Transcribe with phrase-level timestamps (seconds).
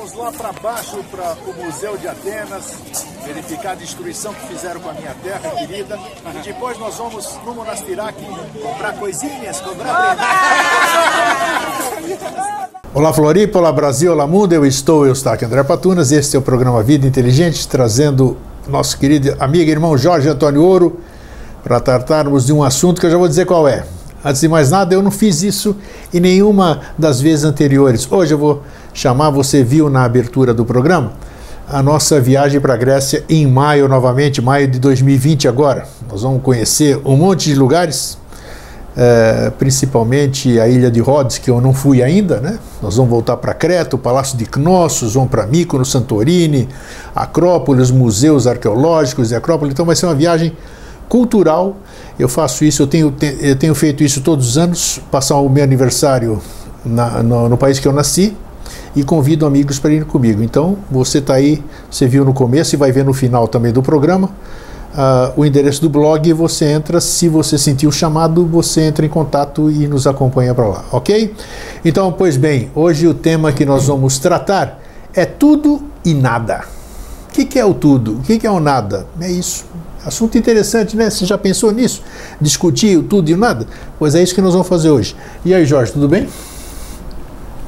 [0.00, 2.74] Vamos lá para baixo, para o Museu de Atenas,
[3.22, 5.98] verificar a destruição que fizeram com a minha terra querida.
[6.38, 8.16] E depois nós vamos no Monastirac
[8.62, 10.16] comprar coisinhas, comprar
[12.94, 16.38] Olá Floripa, olá Brasil, olá mundo, eu estou, eu estou aqui André Patunas, este é
[16.38, 20.98] o programa Vida Inteligente, trazendo nosso querido amigo e irmão Jorge Antônio Ouro,
[21.62, 23.84] para tratarmos de um assunto que eu já vou dizer qual é.
[24.22, 25.74] Antes de mais nada, eu não fiz isso
[26.12, 28.06] em nenhuma das vezes anteriores.
[28.10, 31.14] Hoje eu vou chamar, você viu na abertura do programa,
[31.66, 35.86] a nossa viagem para a Grécia em maio novamente, maio de 2020 agora.
[36.10, 38.18] Nós vamos conhecer um monte de lugares,
[38.94, 42.58] é, principalmente a ilha de Rhodes, que eu não fui ainda, né?
[42.82, 46.68] Nós vamos voltar para Creta, o Palácio de Knossos, vamos para Mykonos, Santorini,
[47.16, 49.72] Acrópolis, museus arqueológicos e Acrópolis.
[49.72, 50.52] Então vai ser uma viagem
[51.10, 51.76] cultural.
[52.18, 55.64] Eu faço isso, eu tenho, eu tenho feito isso todos os anos, passar o meu
[55.64, 56.40] aniversário
[56.84, 58.34] na, no, no país que eu nasci,
[58.94, 60.42] e convido amigos para ir comigo.
[60.42, 63.82] Então, você está aí, você viu no começo e vai ver no final também do
[63.82, 64.30] programa.
[64.92, 67.00] Uh, o endereço do blog você entra.
[67.00, 71.34] Se você sentir o chamado, você entra em contato e nos acompanha para lá, ok?
[71.84, 74.80] Então, pois bem, hoje o tema que nós vamos tratar
[75.14, 76.64] é tudo e nada.
[77.28, 78.14] O que, que é o tudo?
[78.14, 79.06] O que, que é o nada?
[79.20, 79.64] É isso.
[80.04, 81.10] Assunto interessante, né?
[81.10, 82.02] Você já pensou nisso?
[82.40, 83.66] Discutir o tudo e o nada?
[83.98, 85.14] Pois é isso que nós vamos fazer hoje.
[85.44, 86.26] E aí, Jorge, tudo bem?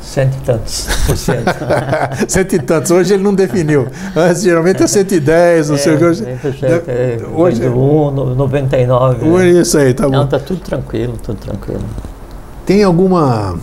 [0.01, 1.45] Cento e tantos por cento.
[2.29, 2.91] cento e tantos.
[2.91, 3.87] Hoje ele não definiu.
[4.15, 6.05] Antes, geralmente é 110, não é, sei o que.
[6.05, 6.25] Hoje,
[6.87, 9.27] é, hoje é 1, 99.
[9.27, 9.51] É.
[9.61, 10.11] Isso aí, tá bom.
[10.11, 11.85] Não, tá tudo tranquilo, tudo tranquilo.
[12.67, 13.59] Tem alguma.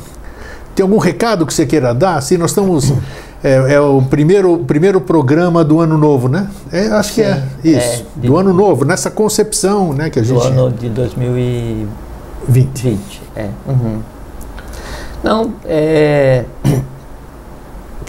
[0.74, 2.18] Tem algum recado que você queira dar?
[2.18, 2.94] Assim, nós estamos.
[3.44, 6.50] É, é, o primeiro, primeiro programa do ano novo, né?
[6.72, 8.06] É, acho Sim, que é isso.
[8.18, 10.38] É, do ano novo, nessa concepção né, que a gente.
[10.38, 11.88] Do ano de 2020.
[12.48, 13.50] 20, é.
[13.68, 14.00] Uhum.
[15.24, 16.46] Não, é.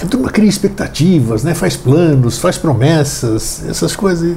[0.02, 1.52] A turma cria expectativas, né?
[1.52, 4.34] faz planos, faz promessas, essas coisas.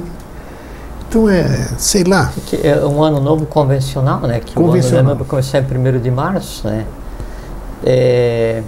[1.08, 2.30] Então é, sei lá.
[2.44, 4.40] Que é um ano novo convencional, né?
[4.40, 5.04] Que convencional.
[5.04, 6.84] o ano vai começar em 1 de março, né?
[7.82, 8.62] É,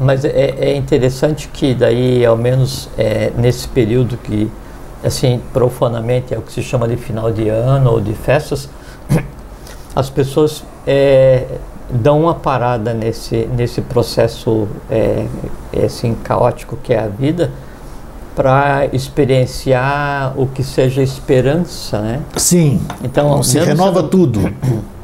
[0.00, 4.50] mas é, é, interessante que daí, ao menos é, nesse período que,
[5.04, 8.70] assim, profanamente é o que se chama de final de ano ou de festas,
[9.94, 11.44] as pessoas é,
[11.90, 15.26] dão uma parada nesse, nesse processo é,
[15.70, 17.50] é, assim, caótico que é a vida
[18.34, 22.22] para experienciar o que seja esperança, né?
[22.36, 22.80] Sim.
[23.04, 24.50] Então se renova tudo.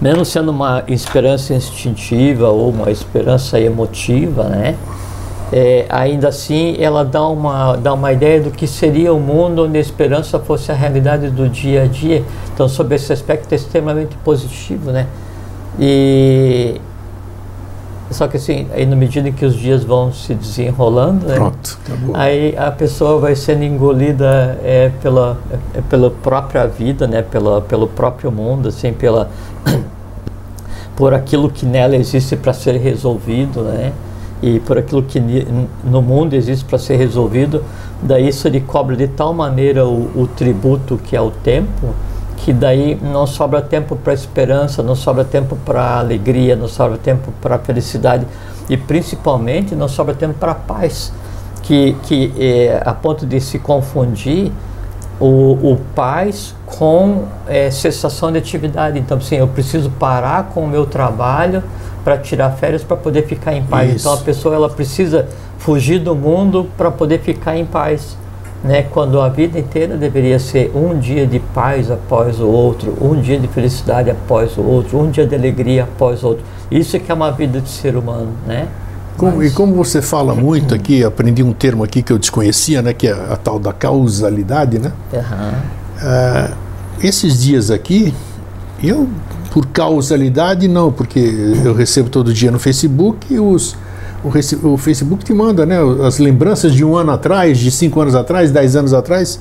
[0.00, 4.76] Mesmo sendo uma esperança instintiva ou uma esperança emotiva, né?
[5.50, 9.78] É, ainda assim ela dá uma, dá uma ideia do que seria o mundo onde
[9.78, 12.22] a esperança fosse a realidade do dia a dia.
[12.52, 15.06] Então, sob esse aspecto é extremamente positivo, né?
[15.80, 16.80] E
[18.10, 21.78] só que assim, aí na medida em que os dias vão se desenrolando, né, Pronto,
[21.84, 22.16] acabou.
[22.16, 25.36] aí a pessoa vai sendo engolida é, pela,
[25.74, 29.30] é, pela própria vida, né, pela, pelo próprio mundo, assim, pela
[30.96, 33.92] por aquilo que nela existe para ser resolvido, né,
[34.42, 35.20] e por aquilo que
[35.84, 37.62] no mundo existe para ser resolvido,
[38.02, 41.94] daí isso lhe cobra de tal maneira o, o tributo que é o tempo,
[42.44, 47.32] que daí não sobra tempo para esperança, não sobra tempo para alegria, não sobra tempo
[47.40, 48.26] para felicidade
[48.68, 51.12] e principalmente não sobra tempo para paz,
[51.62, 54.52] que, que é, a ponto de se confundir
[55.20, 58.98] o, o paz com é, cessação de atividade.
[58.98, 61.62] Então, assim, eu preciso parar com o meu trabalho
[62.04, 63.96] para tirar férias para poder ficar em paz.
[63.96, 64.08] Isso.
[64.08, 65.26] Então, a pessoa ela precisa
[65.58, 68.16] fugir do mundo para poder ficar em paz
[68.62, 73.20] né, quando a vida inteira deveria ser um dia de paz após o outro, um
[73.20, 76.44] dia de felicidade após o outro, um dia de alegria após o outro.
[76.70, 78.66] Isso é que é uma vida de ser humano, né?
[79.16, 79.52] Como, Mas...
[79.52, 83.08] E como você fala muito aqui, aprendi um termo aqui que eu desconhecia, né, que
[83.08, 84.92] é a tal da causalidade, né?
[85.12, 86.54] Uhum.
[87.02, 88.14] esses dias aqui,
[88.82, 89.08] eu
[89.50, 91.18] por causalidade não, porque
[91.64, 93.76] eu recebo todo dia no Facebook os
[94.24, 98.14] o, o, Facebook te manda né, as lembranças de um ano atrás, de cinco anos
[98.14, 99.40] atrás, dez anos atrás.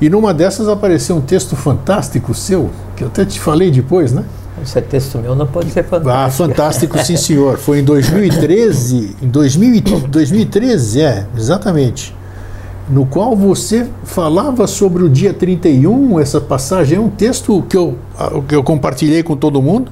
[0.00, 4.24] E numa dessas apareceu um texto fantástico seu, que eu até te falei depois, né?
[4.62, 6.10] Esse é texto meu não pode ser fantástico.
[6.10, 7.56] Ah, fantástico, sim, senhor.
[7.56, 12.14] Foi em 2013, em 2000, 2013, é, exatamente.
[12.88, 17.96] No qual você falava sobre o dia 31, essa passagem, é um texto que eu,
[18.46, 19.90] que eu compartilhei com todo mundo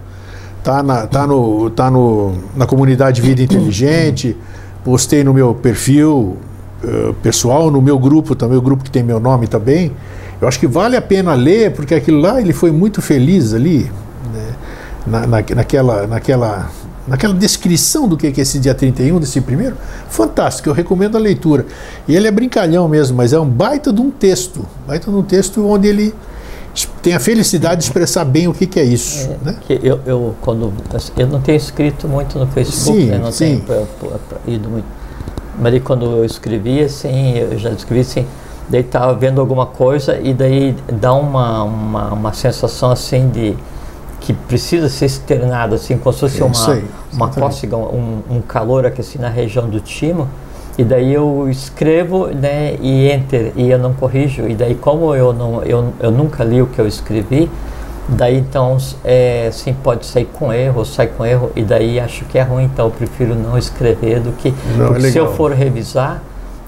[0.63, 4.37] Tá, na, tá, no, tá no, na comunidade Vida Inteligente,
[4.85, 6.37] postei no meu perfil
[6.85, 9.93] uh, pessoal, no meu grupo também, o grupo que tem meu nome também.
[10.41, 13.91] Eu acho que vale a pena ler, porque aquilo lá ele foi muito feliz ali,
[14.35, 14.55] né,
[15.07, 16.71] na, na, naquela, naquela
[17.11, 19.77] naquela descrição do que é esse dia 31, desse primeiro,
[20.09, 21.67] fantástico, eu recomendo a leitura.
[22.07, 25.23] E ele é brincalhão mesmo, mas é um baita de um texto, baita de um
[25.23, 26.15] texto onde ele
[27.03, 29.29] tem a felicidade de expressar bem o que, que é isso.
[29.29, 29.57] É, né?
[29.61, 30.73] que eu, eu, quando,
[31.17, 33.19] eu não tenho escrito muito no Facebook, sim, né?
[33.19, 33.63] não sim.
[33.67, 33.87] tenho
[34.47, 34.87] ido muito.
[35.59, 38.27] Mas aí, quando eu escrevi assim, eu já escrevi assim,
[38.69, 43.57] daí estava vendo alguma coisa e daí dá uma, uma, uma sensação assim de
[44.21, 46.83] que precisa ser externado, assim, como se fosse é uma,
[47.13, 50.29] uma cócega, um, um calor aqui assim na região do timo.
[50.81, 54.49] E daí eu escrevo, né, e enter, e eu não corrijo.
[54.49, 57.51] E daí como eu não, eu, eu nunca li o que eu escrevi,
[58.09, 62.39] daí então, é, assim, pode sair com erro, sai com erro, e daí acho que
[62.39, 66.23] é ruim, então eu prefiro não escrever do que, não, é se eu for revisar,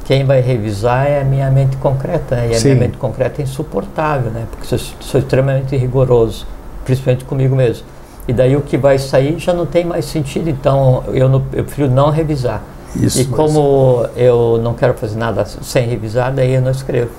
[0.05, 2.49] quem vai revisar é a minha mente concreta, né?
[2.51, 2.75] E a Sim.
[2.75, 4.45] minha mente concreta é insuportável, né?
[4.51, 6.47] Porque sou, sou extremamente rigoroso
[6.85, 7.87] principalmente comigo mesmo.
[8.29, 11.65] E daí o que vai sair já não tem mais sentido, então eu, não, eu
[11.65, 12.63] prefiro não revisar.
[13.01, 17.11] Isso, e como eu não quero fazer nada sem revisar, daí eu não escrevo.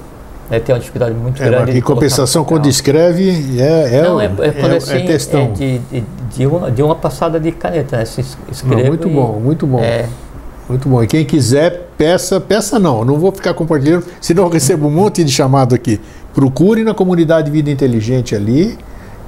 [0.50, 1.78] Né, tem uma dificuldade muito é, grande.
[1.78, 5.42] Em compensação, quando escreve, é, é, não, é, é, é, assim, é textão.
[5.42, 6.04] É de, de,
[6.36, 8.06] de, uma, de uma passada de caneta, né?
[8.06, 8.22] Se
[8.52, 9.80] escreve não, muito e, bom, muito bom.
[9.80, 10.06] É,
[10.68, 11.02] muito bom.
[11.02, 15.24] E quem quiser, peça, peça não, não vou ficar compartilhando, senão eu recebo um monte
[15.24, 16.00] de chamado aqui.
[16.34, 18.78] Procure na comunidade Vida Inteligente ali,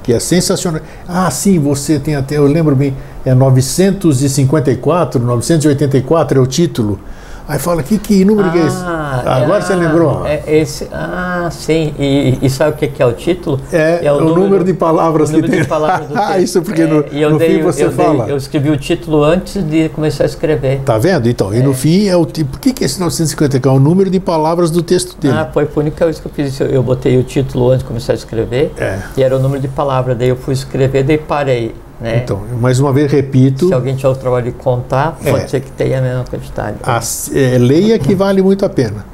[0.05, 0.81] que é sensacional.
[1.07, 6.99] Ah, sim, você tem até, eu lembro bem, é 954, 984 é o título.
[7.47, 8.77] Aí fala, que, que número ah, que é esse?
[8.77, 10.25] Agora ah, você lembrou?
[10.27, 11.93] É esse, ah, sim.
[11.99, 13.59] E, e sabe o que, que é o título?
[13.71, 15.61] É, o, número, número, de palavras o número que tem.
[15.63, 18.25] De palavras do ah, isso porque é, no, no dei, fim você eu fala.
[18.25, 20.81] Dei, eu escrevi o título antes de começar a escrever.
[20.81, 21.27] Tá vendo?
[21.29, 22.57] Então, e no fim é o tipo.
[22.57, 23.69] O que, que é esse 954?
[23.69, 25.35] É o número de palavras do texto dele.
[25.37, 26.63] Ah, foi a única vez que eu fiz isso.
[26.63, 28.71] Eu botei o título antes de começar a escrever.
[28.77, 28.99] É.
[29.17, 30.17] E era o número de palavras.
[30.17, 31.73] Daí eu fui escrever, daí parei.
[31.99, 32.21] Né?
[32.23, 33.67] Então, mais uma vez repito.
[33.67, 36.77] Se alguém tiver o trabalho de contar, pode é, ser que tenha a mesma quantidade.
[36.83, 36.99] A,
[37.33, 39.05] é, leia que vale muito a pena.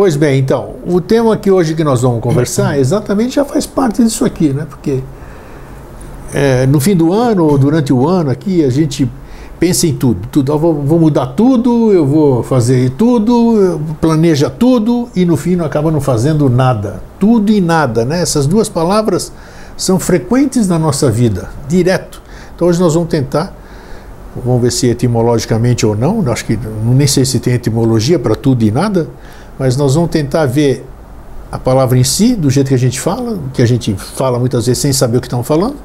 [0.00, 4.02] Pois bem, então, o tema que hoje que nós vamos conversar exatamente já faz parte
[4.02, 4.66] disso aqui, né?
[4.66, 5.00] Porque
[6.32, 9.06] é, no fim do ano ou durante o ano aqui a gente
[9.58, 10.52] pensa em tudo, tudo.
[10.52, 15.66] Eu vou, vou mudar tudo, eu vou fazer tudo, planeja tudo e no fim não
[15.66, 17.02] acaba não fazendo nada.
[17.18, 18.22] Tudo e nada, né?
[18.22, 19.30] Essas duas palavras
[19.76, 22.22] são frequentes na nossa vida, direto.
[22.56, 23.54] Então hoje nós vamos tentar,
[24.42, 28.64] vamos ver se etimologicamente ou não, acho que nem sei se tem etimologia para tudo
[28.64, 29.06] e nada,
[29.60, 30.84] mas nós vamos tentar ver
[31.52, 34.64] a palavra em si, do jeito que a gente fala, que a gente fala muitas
[34.66, 35.76] vezes sem saber o que estão falando,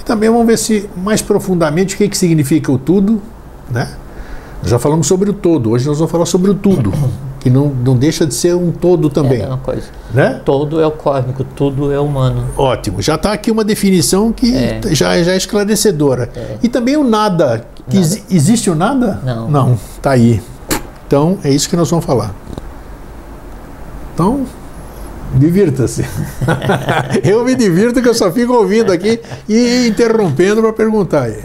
[0.00, 3.22] e também vamos ver se mais profundamente o que, que significa o tudo,
[3.70, 3.88] né?
[4.64, 6.92] Já falamos sobre o todo, hoje nós vamos falar sobre o tudo,
[7.40, 9.42] que não, não deixa de ser um todo também.
[9.42, 9.82] É uma coisa.
[10.14, 10.40] Né?
[10.44, 12.44] Todo é o cósmico, tudo é humano.
[12.56, 14.80] Ótimo, já está aqui uma definição que É.
[14.92, 16.28] já, já é esclarecedora.
[16.34, 16.56] É.
[16.62, 17.64] E também o nada.
[17.88, 18.06] Que Nada.
[18.06, 19.20] exi- existe o nada?
[19.24, 19.50] Não.
[19.50, 20.40] Não, tá aí.
[21.06, 22.32] Então é isso que nós vamos falar.
[24.14, 24.46] Então,
[25.34, 26.04] divirta-se.
[27.24, 31.44] eu me divirto que eu só fico ouvindo aqui e interrompendo para perguntar aí.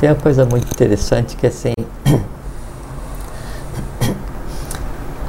[0.00, 1.74] Tem uma coisa muito interessante que assim.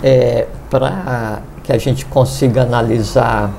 [0.08, 3.52] É, para que a gente consiga analisar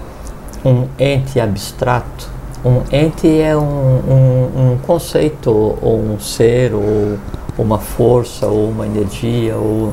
[0.64, 2.30] um ente abstrato,
[2.64, 7.18] um ente é um, um, um conceito, ou um ser, ou
[7.62, 9.92] uma força, ou uma energia, ou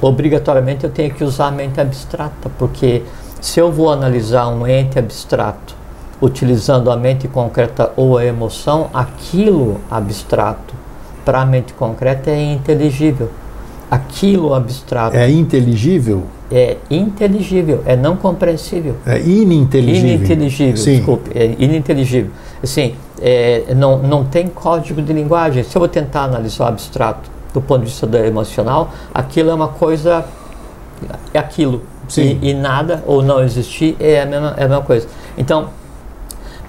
[0.00, 3.02] obrigatoriamente eu tenho que usar a mente abstrata, porque
[3.40, 5.74] se eu vou analisar um ente abstrato
[6.20, 10.74] utilizando a mente concreta ou a emoção, aquilo abstrato
[11.24, 13.30] para a mente concreta é inteligível.
[13.90, 16.24] Aquilo abstrato É inteligível?
[16.50, 18.96] é inteligível, é não compreensível.
[19.06, 20.14] É ininteligível.
[20.14, 20.96] Ininteligível, Sim.
[20.96, 22.30] desculpe, é ininteligível.
[22.62, 25.62] Assim, é, não, não tem código de linguagem.
[25.62, 29.54] Se eu vou tentar analisar o abstrato do ponto de vista do emocional, aquilo é
[29.54, 30.24] uma coisa,
[31.32, 31.82] é aquilo.
[32.08, 32.38] Sim.
[32.42, 35.06] E, e nada, ou não existir, é a mesma, é a mesma coisa.
[35.36, 35.68] Então,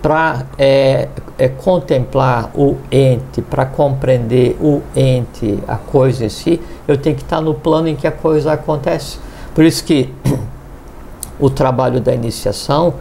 [0.02, 6.98] para é, é, contemplar o ente, para compreender o ente, a coisa em si, eu
[6.98, 9.20] tenho que estar no plano em que a coisa acontece.
[9.54, 10.14] Por isso que
[11.40, 12.94] o trabalho da iniciação,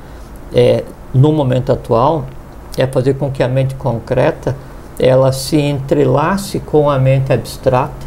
[0.53, 0.83] é,
[1.15, 2.25] no momento atual,
[2.81, 4.57] é fazer com que a mente concreta
[4.99, 8.07] ela se entrelace com a mente abstrata,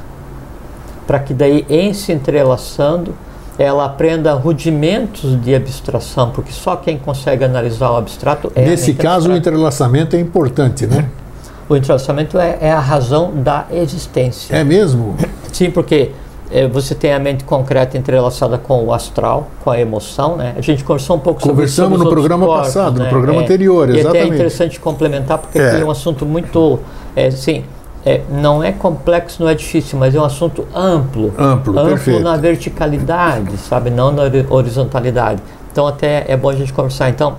[1.08, 3.14] para que daí, em se entrelaçando,
[3.58, 8.94] ela aprenda rudimentos de abstração, porque só quem consegue analisar o abstrato é a Nesse
[8.94, 9.38] caso, o abstrata.
[9.38, 11.10] entrelaçamento é importante, né?
[11.70, 14.54] O entrelaçamento é, é a razão da existência.
[14.56, 15.16] É mesmo?
[15.54, 16.12] Sim, porque
[16.52, 20.54] é, você tem a mente concreta entrelaçada com o astral, com a emoção, né?
[20.58, 23.06] A gente conversou um pouco Conversamos sobre no programa corpos, passado, né?
[23.06, 24.34] no programa É, anterior, E até é exatamente.
[24.36, 25.72] interessante complementar, porque É.
[25.72, 26.80] aqui é um assunto muito,
[27.16, 27.64] é, assim,
[28.06, 31.34] é, não é complexo, não é difícil, mas é um assunto amplo.
[31.38, 32.20] Amplo, amplo perfeito.
[32.22, 33.90] na verticalidade, sabe?
[33.90, 35.42] Não na hori- horizontalidade.
[35.72, 37.10] Então até é bom a gente conversar.
[37.10, 37.36] Então,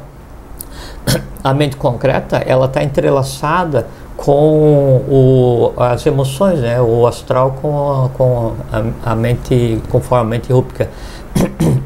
[1.42, 3.86] a mente concreta, ela está entrelaçada
[4.22, 6.80] com o, as emoções, né?
[6.80, 10.88] O astral com, a, com a, a mente, conforme a mente rúpica.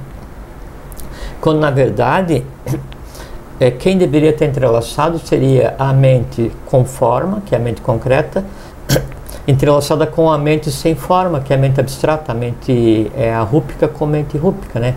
[1.40, 2.44] Quando na verdade
[3.58, 8.44] é, quem deveria estar entrelaçado seria a mente com forma, que é a mente concreta,
[9.48, 13.40] entrelaçada com a mente sem forma, que é a mente abstrata, a mente é a
[13.40, 14.94] rúpica com a mente rúpica, né?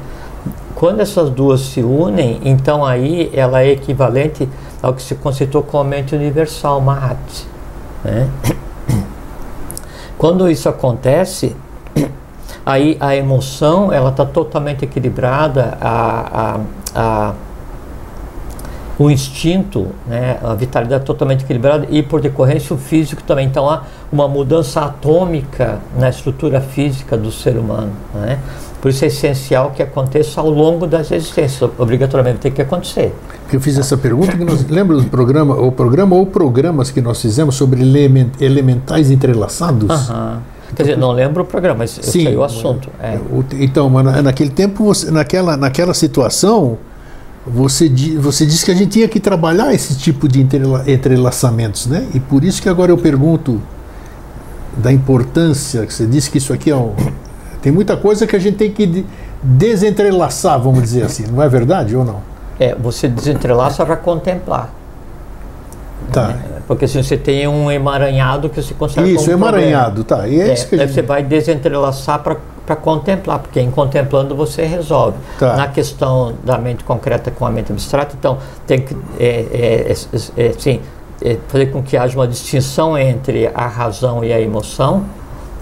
[0.80, 4.48] Quando essas duas se unem, então aí ela é equivalente
[4.82, 7.20] ao que se conceitou como a mente universal, Mahat.
[8.02, 8.30] Né?
[10.18, 11.54] Quando isso acontece,
[12.66, 16.60] aí a emoção ela está totalmente equilibrada, a, a,
[16.96, 17.34] a,
[18.98, 23.46] o instinto, né, a vitalidade totalmente equilibrada e por decorrência o físico também.
[23.46, 27.92] Então há uma mudança atômica na estrutura física do ser humano.
[28.14, 28.40] Né?
[28.82, 33.14] Por isso é essencial que aconteça ao longo das existências, obrigatoriamente tem que acontecer.
[33.52, 37.22] eu fiz essa pergunta que nós lembra do programa o programa ou programas que nós
[37.22, 40.42] fizemos sobre elemen- elementais entrelaçados Aham.
[40.76, 42.90] Quer dizer, não lembro o programa, mas Sim, sei o assunto.
[43.02, 43.18] É.
[43.60, 46.78] Então mas na- naquele tempo você- naquela naquela situação
[47.46, 47.90] você
[48.20, 52.20] você disse que a gente tinha que trabalhar esse tipo de entrela- entrelaçamentos né e
[52.20, 53.60] por isso que agora eu pergunto
[54.80, 56.94] da importância que você disse que isso aqui é um,
[57.62, 59.06] tem muita coisa que a gente tem que de-
[59.44, 62.22] desentrelaçar vamos dizer assim não é verdade ou não
[62.60, 64.70] É, você desentrelaça para contemplar.
[66.12, 66.36] tá
[66.68, 69.14] Porque se você tem um emaranhado que você consegue.
[69.14, 73.40] isso emaranhado tá e é, É, isso que a gente você vai desentrelaçar para contemplar,
[73.40, 75.18] porque em contemplando você resolve.
[75.40, 75.56] Tá.
[75.56, 80.44] Na questão da mente concreta com a mente abstrata, então tem que é, é, é,
[80.46, 80.82] é, assim, é,
[81.48, 85.04] fazer com que haja uma distinção entre a razão e a emoção,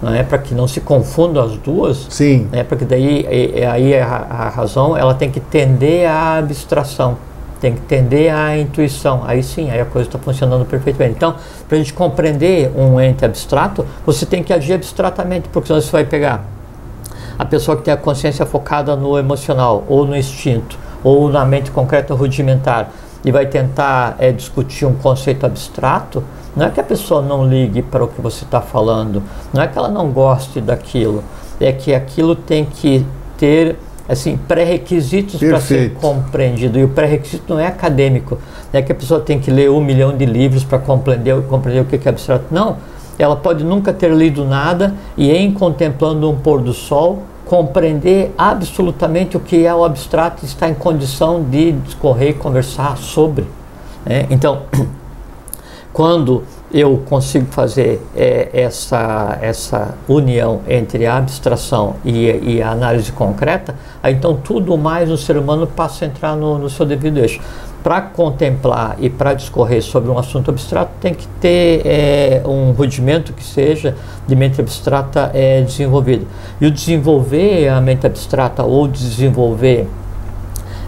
[0.02, 0.22] não é?
[0.22, 2.06] para que não se confundam as duas.
[2.08, 2.62] sim né?
[2.62, 7.16] Porque daí é- é- aí a, a razão ela tem que tender à abstração,
[7.60, 9.22] tem que tender à intuição.
[9.26, 11.16] Aí sim, aí a coisa está funcionando perfeitamente.
[11.16, 11.34] Então,
[11.66, 15.90] para a gente compreender um ente abstrato, você tem que agir abstratamente, porque senão você
[15.90, 16.44] vai pegar
[17.36, 21.70] a pessoa que tem a consciência focada no emocional ou no instinto ou na mente
[21.70, 22.90] concreta rudimentar
[23.24, 26.22] e vai tentar é, discutir um conceito abstrato,
[26.56, 29.22] não é que a pessoa não ligue para o que você está falando,
[29.52, 31.22] não é que ela não goste daquilo,
[31.60, 33.04] é que aquilo tem que
[33.36, 33.76] ter
[34.08, 36.78] assim pré-requisitos para ser compreendido.
[36.78, 38.38] E o pré-requisito não é acadêmico,
[38.72, 41.82] não é que a pessoa tem que ler um milhão de livros para compreender, compreender
[41.82, 42.76] o que é abstrato, não.
[43.18, 49.36] Ela pode nunca ter lido nada e em contemplando um pôr do sol compreender absolutamente
[49.36, 53.46] o que é o abstrato e está em condição de discorrer e conversar sobre.
[54.04, 54.26] né?
[54.28, 54.62] Então,
[55.92, 63.10] quando eu consigo fazer é, essa, essa união entre a abstração e, e a análise
[63.10, 67.16] concreta, aí então tudo mais no ser humano passa a entrar no, no seu devido
[67.16, 67.40] eixo.
[67.88, 73.32] Para contemplar e para discorrer sobre um assunto abstrato, tem que ter é, um rudimento
[73.32, 76.26] que seja de mente abstrata é, desenvolvido.
[76.60, 79.88] E o desenvolver a mente abstrata ou desenvolver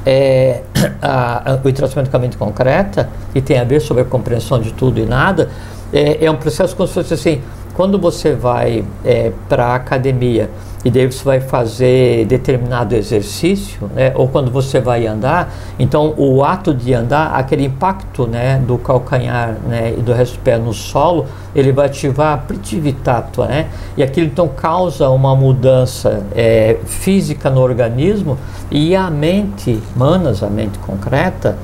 [0.05, 0.61] é,
[1.01, 4.61] a, a, o tratamento com a mente concreta, e tem a ver sobre a compreensão
[4.61, 5.49] de tudo e nada,
[5.91, 7.41] é, é um processo como se fosse assim,
[7.73, 10.51] quando você vai é, para a academia
[10.85, 16.43] e daí você vai fazer determinado exercício, né, ou quando você vai andar, então o
[16.43, 20.73] ato de andar, aquele impacto né, do calcanhar né, e do resto do pé no
[20.73, 27.51] solo, ele vai ativar a pritivitatua, né, e aquilo então causa uma mudança é, física
[27.51, 28.39] no organismo
[28.71, 31.59] e a mente, manas, a mente concreta,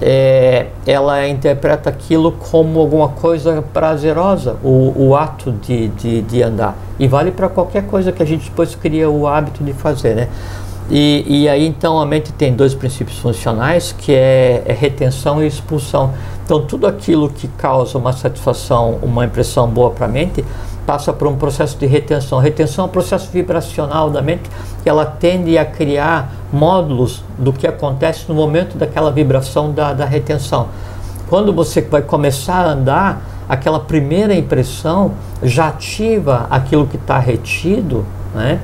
[0.00, 6.76] é, ela interpreta aquilo como alguma coisa prazerosa, o, o ato de, de, de andar.
[6.98, 10.28] E vale para qualquer coisa que a gente depois cria o hábito de fazer, né?
[10.90, 15.46] E, e aí então a mente tem dois princípios funcionais, que é, é retenção e
[15.46, 16.12] expulsão.
[16.44, 20.44] Então tudo aquilo que causa uma satisfação, uma impressão boa para a mente,
[20.90, 22.40] passa por um processo de retenção.
[22.40, 24.50] Retenção é um processo vibracional da mente
[24.82, 30.04] que ela tende a criar módulos do que acontece no momento daquela vibração da, da
[30.04, 30.66] retenção.
[31.28, 35.12] Quando você vai começar a andar, aquela primeira impressão
[35.44, 38.04] já ativa aquilo que está retido,
[38.34, 38.58] né?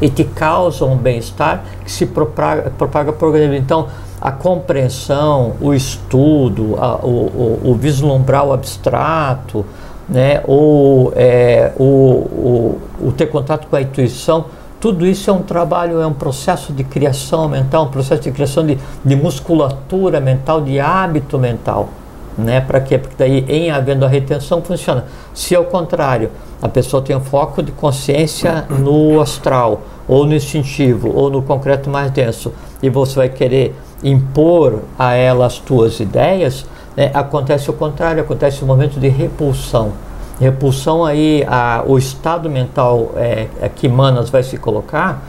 [0.00, 3.54] E te causa um bem-estar que se propaga, propaga por organismo.
[3.54, 3.86] Então,
[4.20, 9.64] a compreensão, o estudo, a, o, o, o vislumbrar o abstrato,
[10.08, 14.46] né, ou é, o, o, ter contato com a intuição,
[14.80, 18.66] tudo isso é um trabalho, é um processo de criação mental, um processo de criação
[18.66, 21.88] de, de musculatura mental, de hábito mental.
[22.36, 22.60] Né?
[22.60, 22.98] Para quê?
[22.98, 25.04] Porque daí, em havendo a retenção, funciona.
[25.34, 26.30] Se ao contrário,
[26.60, 31.88] a pessoa tem um foco de consciência no astral, ou no instintivo, ou no concreto
[31.88, 36.66] mais denso, e você vai querer impor a ela as tuas ideias,
[36.96, 37.10] né?
[37.14, 39.92] acontece o contrário, acontece um momento de repulsão.
[40.40, 45.22] Repulsão aí, a, o estado mental é, é que Manas vai se colocar,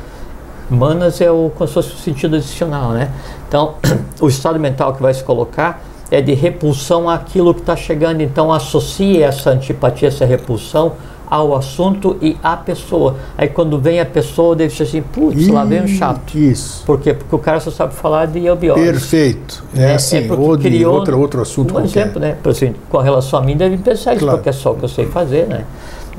[0.70, 3.12] Manas é o, como se fosse o sentido adicional, né?
[3.48, 3.76] Então,
[4.20, 8.22] o estado mental que vai se colocar é de repulsão àquilo que está chegando.
[8.22, 10.94] Então, associe essa antipatia, essa repulsão
[11.30, 13.16] ao assunto e à pessoa.
[13.38, 16.38] Aí quando vem a pessoa, deve ser assim, putz, lá vem um chato.
[16.38, 16.86] Isso.
[16.86, 17.14] Por quê?
[17.14, 18.82] Porque o cara só sabe falar de eubiose.
[18.82, 19.64] Perfeito.
[19.76, 22.02] É, é assim, é ou de outro, outro assunto um qualquer.
[22.02, 22.38] exemplo, né?
[22.42, 24.38] Por exemplo, com relação a mim, deve pensar isso, claro.
[24.38, 25.66] porque é só o que eu sei fazer, né?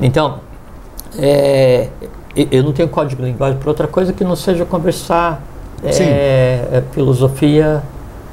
[0.01, 0.41] Então,
[1.19, 1.89] é,
[2.51, 5.43] eu não tenho código de linguagem para outra coisa que não seja conversar
[5.83, 7.83] é, é, filosofia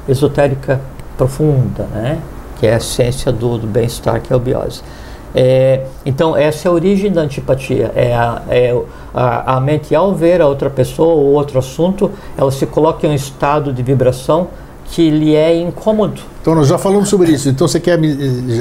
[0.08, 0.80] esotérica
[1.16, 2.18] profunda, né?
[2.58, 4.82] Que é a essência do, do bem-estar, que é a biose.
[5.34, 7.90] É, então, essa é a origem da antipatia.
[7.94, 8.78] É a, é
[9.14, 13.10] a, a mente, ao ver a outra pessoa ou outro assunto, ela se coloca em
[13.10, 14.48] um estado de vibração
[14.86, 16.20] que lhe é incômodo.
[16.42, 17.48] Então, nós já falamos sobre isso.
[17.48, 17.98] Então, você quer.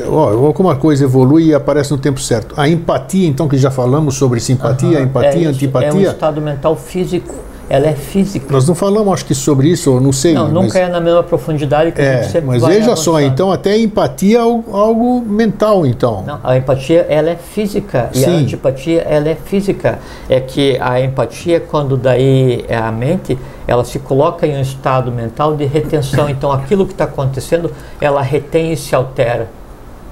[0.08, 2.54] Ó, alguma coisa evolui e aparece no tempo certo.
[2.56, 5.06] A empatia, então, que já falamos sobre simpatia, uhum.
[5.06, 5.89] empatia, é antipatia.
[5.89, 8.48] É um estado mental físico ela é física.
[8.50, 10.34] Nós não falamos, acho que sobre isso, não sei.
[10.34, 13.50] Não, nunca é na mesma profundidade que é, a gente sempre Mas veja só, então
[13.50, 16.22] até empatia é algo, algo, mental, então.
[16.28, 18.26] Não, a empatia ela é física e Sim.
[18.26, 20.00] a antipatia ela é física.
[20.28, 25.10] É que a empatia, quando daí é a mente, ela se coloca em um estado
[25.10, 26.30] mental de retenção.
[26.30, 29.48] Então aquilo que está acontecendo, ela retém e se altera.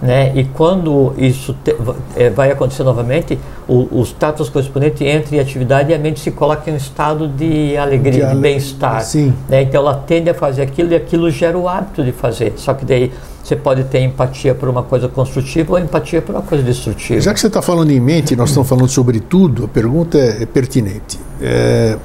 [0.01, 0.31] Né?
[0.33, 1.75] E quando isso te,
[2.15, 6.31] é, vai acontecer novamente, o, o status correspondente entre a atividade e a mente se
[6.31, 9.03] coloca em um estado de alegria, de, de bem-estar.
[9.49, 9.63] Né?
[9.63, 12.53] Então ela tende a fazer aquilo e aquilo gera o hábito de fazer.
[12.55, 13.11] Só que daí
[13.43, 17.19] você pode ter empatia por uma coisa construtiva ou empatia por uma coisa destrutiva.
[17.19, 20.43] Já que você está falando em mente, nós estamos falando sobre tudo, a pergunta é,
[20.43, 21.19] é pertinente.
[21.41, 21.97] É,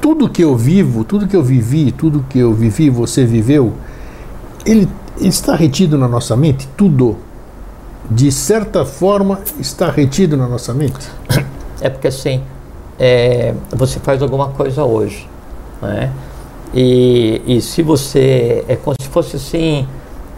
[0.00, 3.74] tudo que eu vivo, tudo que eu vivi, tudo que eu vivi, você viveu,
[4.66, 6.68] ele está retido na nossa mente?
[6.76, 7.16] Tudo,
[8.10, 11.08] de certa forma, está retido na nossa mente?
[11.80, 12.42] É porque assim,
[12.98, 15.28] é, você faz alguma coisa hoje,
[15.82, 16.10] né?
[16.72, 19.86] E, e se você é como se fosse assim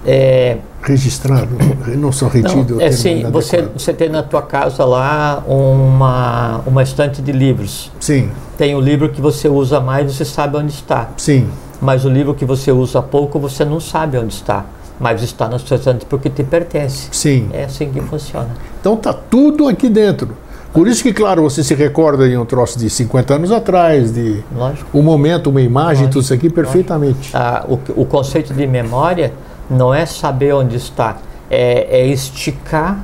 [0.06, 1.48] é, registrado,
[1.96, 2.76] não são retido.
[2.76, 7.90] Não, é assim, você, você tem na tua casa lá uma, uma estante de livros.
[7.98, 8.30] Sim.
[8.56, 11.08] Tem o livro que você usa mais, você sabe onde está.
[11.16, 11.48] Sim.
[11.80, 14.64] Mas o livro que você usa pouco, você não sabe onde está.
[14.98, 17.08] Mas está na sua estante porque te pertence.
[17.12, 17.50] Sim.
[17.52, 18.48] É assim que funciona.
[18.80, 20.36] Então tá tudo aqui dentro.
[20.72, 24.42] Por isso que, claro, você se recorda de um troço de 50 anos atrás, de
[24.54, 24.98] Lógico.
[24.98, 26.12] um momento, uma imagem, Lógico.
[26.12, 27.30] tudo isso aqui perfeitamente.
[27.34, 29.32] Ah, o, o conceito de memória
[29.70, 31.16] não é saber onde está,
[31.50, 33.02] é, é esticar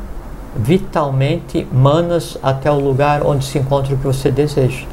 [0.55, 4.85] vitalmente manas até o lugar onde se encontra o que você deseja.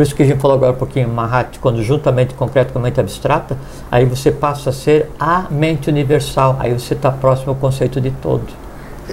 [0.00, 2.82] Por isso que a gente falou agora um pouquinho, Mahat, quando juntamente concreto com a
[2.82, 3.54] mente abstrata,
[3.92, 8.10] aí você passa a ser a mente universal, aí você está próximo ao conceito de
[8.10, 8.44] todo.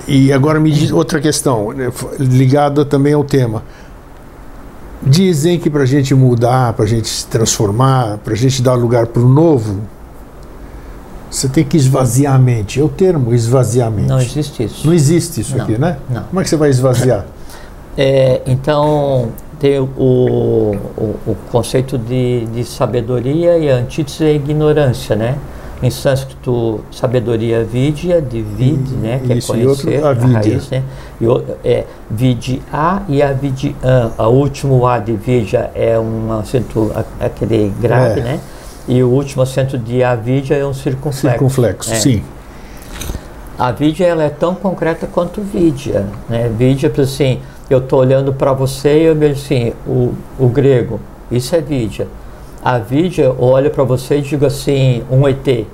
[0.07, 3.63] E agora me diz outra questão, né, ligada também ao tema.
[5.03, 8.75] Dizem que para a gente mudar, para a gente se transformar, para a gente dar
[8.75, 9.81] lugar para o novo,
[11.29, 12.79] você tem que esvaziar a mente.
[12.79, 13.33] É o termo
[13.89, 14.07] mente.
[14.07, 14.87] Não existe isso.
[14.87, 15.97] Não existe isso não, aqui, né?
[16.09, 16.23] Não.
[16.23, 17.25] Como é que você vai esvaziar?
[17.97, 25.15] É, então, tem o, o, o conceito de, de, sabedoria e a antítese é ignorância,
[25.15, 25.37] né?
[25.81, 29.19] Em sânscrito, sabedoria vidya, de vid, né?
[29.23, 30.83] Que é conhecer, outro, a, a raiz, né?
[31.21, 31.25] E
[31.63, 32.61] é vidya
[33.07, 34.11] e a vidyan.
[34.17, 38.23] A último A de vidya é um acento, aquele grave, é.
[38.23, 38.39] né?
[38.87, 41.29] E o último acento de avidya é um circunflexo.
[41.29, 41.95] Circunflexo, é.
[41.95, 42.23] sim.
[43.57, 46.49] A vidya ela é tão concreta quanto vidya, né?
[46.57, 50.99] Vidya, assim, eu estou olhando para você e eu vejo assim, o, o grego,
[51.31, 52.07] isso é vidya.
[52.63, 55.65] A vidya, eu olho para você e digo assim, um ET,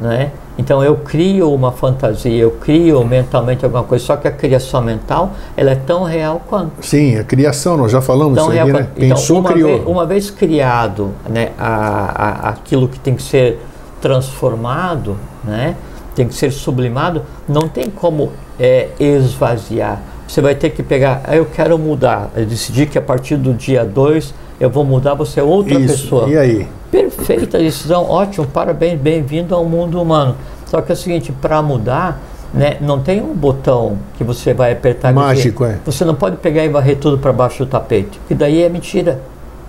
[0.00, 0.32] né?
[0.58, 5.32] Então eu crio uma fantasia, eu crio mentalmente alguma coisa, só que a criação mental
[5.56, 6.84] ela é tão real quanto.
[6.84, 8.88] Sim, a criação, nós já falamos tão isso aqui, né?
[8.96, 9.70] Então, Pensou, uma criou.
[9.70, 13.60] Vez, uma vez criado né, a, a, aquilo que tem que ser
[14.00, 15.74] transformado, né,
[16.14, 20.02] tem que ser sublimado, não tem como é, esvaziar.
[20.32, 23.52] Você vai ter que pegar, ah, eu quero mudar, eu decidi que a partir do
[23.52, 26.26] dia 2 eu vou mudar, você é outra isso, pessoa.
[26.26, 26.66] E aí?
[26.90, 30.34] Perfeita decisão, ótimo, parabéns, bem-vindo ao mundo humano.
[30.64, 32.18] Só que é o seguinte, para mudar,
[32.54, 35.12] né, não tem um botão que você vai apertar.
[35.12, 35.78] Mágico, é.
[35.84, 39.20] Você não pode pegar e varrer tudo para baixo do tapete, que daí é mentira.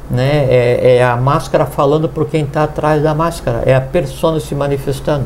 [0.10, 0.46] Né?
[0.50, 4.56] É, é a máscara falando por quem está atrás da máscara, é a persona se
[4.56, 5.26] manifestando.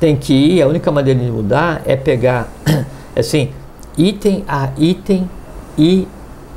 [0.00, 2.48] Tem que ir, a única maneira de mudar é pegar,
[3.16, 3.52] assim,
[4.00, 5.28] item a item
[5.76, 6.06] e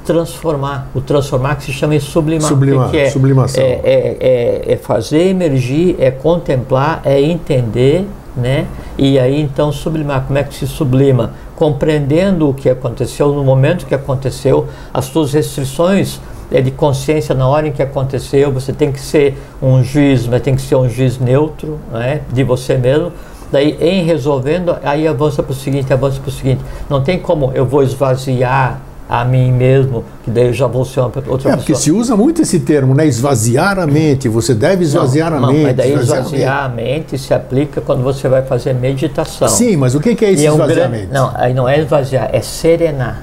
[0.06, 0.89] transformar.
[0.93, 2.49] O transformar que se chama sublimar.
[2.49, 3.63] Sublimar, que é, sublimação.
[3.63, 8.67] É, é, é, é fazer emergir, é contemplar, é entender, né?
[8.97, 10.25] E aí então sublimar.
[10.25, 11.34] Como é que se sublima?
[11.56, 16.19] Compreendendo o que aconteceu no momento que aconteceu, as suas restrições
[16.51, 18.51] é de consciência na hora em que aconteceu.
[18.51, 22.21] Você tem que ser um juiz, mas tem que ser um juiz neutro, né?
[22.32, 23.12] De você mesmo.
[23.53, 26.61] Daí, em resolvendo, aí avança para o seguinte, avança para o seguinte.
[26.89, 31.01] Não tem como eu vou esvaziar a mim mesmo, que daí eu já vou ser
[31.01, 31.57] uma outra é, pessoa.
[31.57, 33.05] Porque se usa muito esse termo, né?
[33.05, 34.27] Esvaziar a mente.
[34.27, 35.63] Você deve esvaziar não, a não, mente.
[35.65, 39.47] Mas daí esvaziar, esvaziar a mente se aplica quando você vai fazer meditação.
[39.47, 41.13] Sim, mas o que é esse é um esvaziar a grande- mente?
[41.13, 43.21] Não, aí não é esvaziar, é serenar.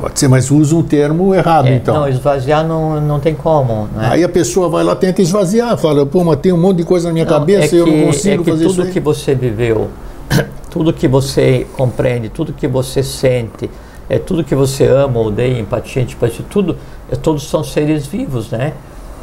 [0.00, 1.94] Pode ser, mas usa um termo errado, É, então.
[1.94, 3.88] Não, esvaziar não, não tem como.
[3.94, 4.08] Né?
[4.10, 7.06] Aí a pessoa vai lá, tenta esvaziar, fala, pô, mas tem um monte de coisa
[7.08, 8.82] na minha Não, cabeça é e eu que- não consigo é que fazer tudo isso.
[8.82, 8.90] aí.
[8.92, 9.88] que você viveu,
[10.68, 13.70] tudo que você compreende, tudo que você sente,
[14.10, 16.76] é tudo que você ama, odeia, empatia, antipatia, tudo,
[17.10, 18.72] é, todos são seres vivos, né?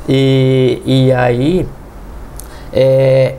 [0.07, 1.67] E, e aí,
[2.73, 3.35] é,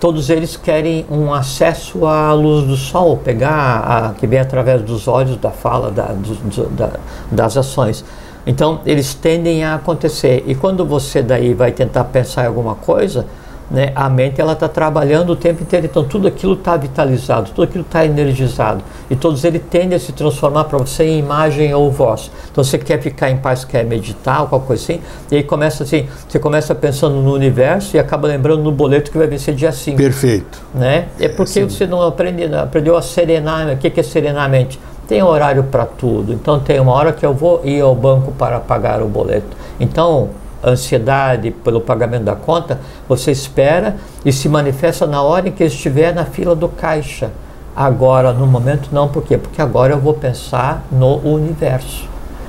[0.00, 5.06] todos eles querem um acesso à luz do sol, pegar a, que vem através dos
[5.06, 6.98] olhos, da fala, da, dos- do- da-
[7.30, 8.04] das ações.
[8.44, 10.42] Então, eles tendem a acontecer.
[10.46, 13.24] E quando você daí vai tentar pensar em alguma coisa,
[13.70, 15.86] né, a mente ela está trabalhando o tempo inteiro.
[15.86, 18.82] Então, tudo aquilo está vitalizado, tudo aquilo está energizado.
[19.10, 22.30] E todos eles tendem a se transformar para você em imagem ou voz.
[22.50, 25.00] Então, você quer ficar em paz, quer meditar, ou qualquer coisa assim.
[25.30, 29.18] E aí começa assim, você começa pensando no universo e acaba lembrando no boleto que
[29.18, 30.60] vai vencer dia 5 Perfeito.
[30.74, 31.08] né?
[31.18, 31.68] É porque Sim.
[31.68, 33.68] você não aprende, aprendeu a serenar.
[33.68, 34.78] O que é serenar a mente?
[35.08, 36.32] Tem horário para tudo.
[36.32, 39.56] Então tem uma hora que eu vou ir ao banco para pagar o boleto.
[39.78, 40.30] Então
[40.64, 46.14] ansiedade pelo pagamento da conta, você espera e se manifesta na hora em que estiver
[46.14, 47.30] na fila do caixa.
[47.74, 49.08] Agora, no momento, não.
[49.08, 49.38] Por quê?
[49.38, 52.06] Porque agora eu vou pensar no universo.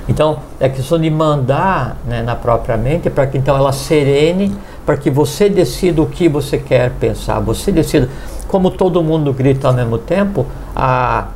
[0.08, 4.54] Então, é questão de mandar né, na própria mente para que então ela serene,
[4.86, 7.40] para que você decida o que você quer pensar.
[7.40, 8.10] Você decida.
[8.50, 10.46] Como todo mundo grita ao mesmo tempo,
[10.76, 11.28] a,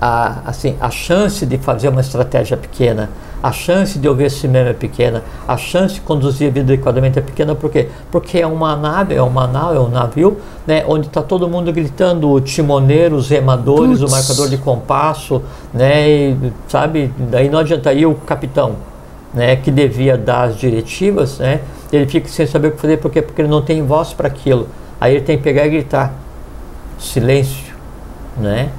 [0.00, 3.10] a, assim, a chance de fazer uma estratégia pequena,
[3.42, 7.18] a chance de ouvir esse meme é pequena, a chance de conduzir a vida adequadamente
[7.18, 7.88] é pequena, por quê?
[8.10, 11.72] Porque é uma nave, é uma nau, é um navio, né, onde está todo mundo
[11.72, 14.12] gritando, o timoneiro, os remadores, Putz.
[14.12, 18.76] o marcador de compasso, né, e, sabe, daí não adiantaria o capitão,
[19.32, 21.60] né, que devia dar as diretivas, né,
[21.92, 23.22] ele fica sem saber o que fazer, por quê?
[23.22, 24.68] Porque ele não tem voz para aquilo,
[25.00, 26.12] aí ele tem que pegar e gritar,
[26.98, 27.74] silêncio,
[28.36, 28.70] né,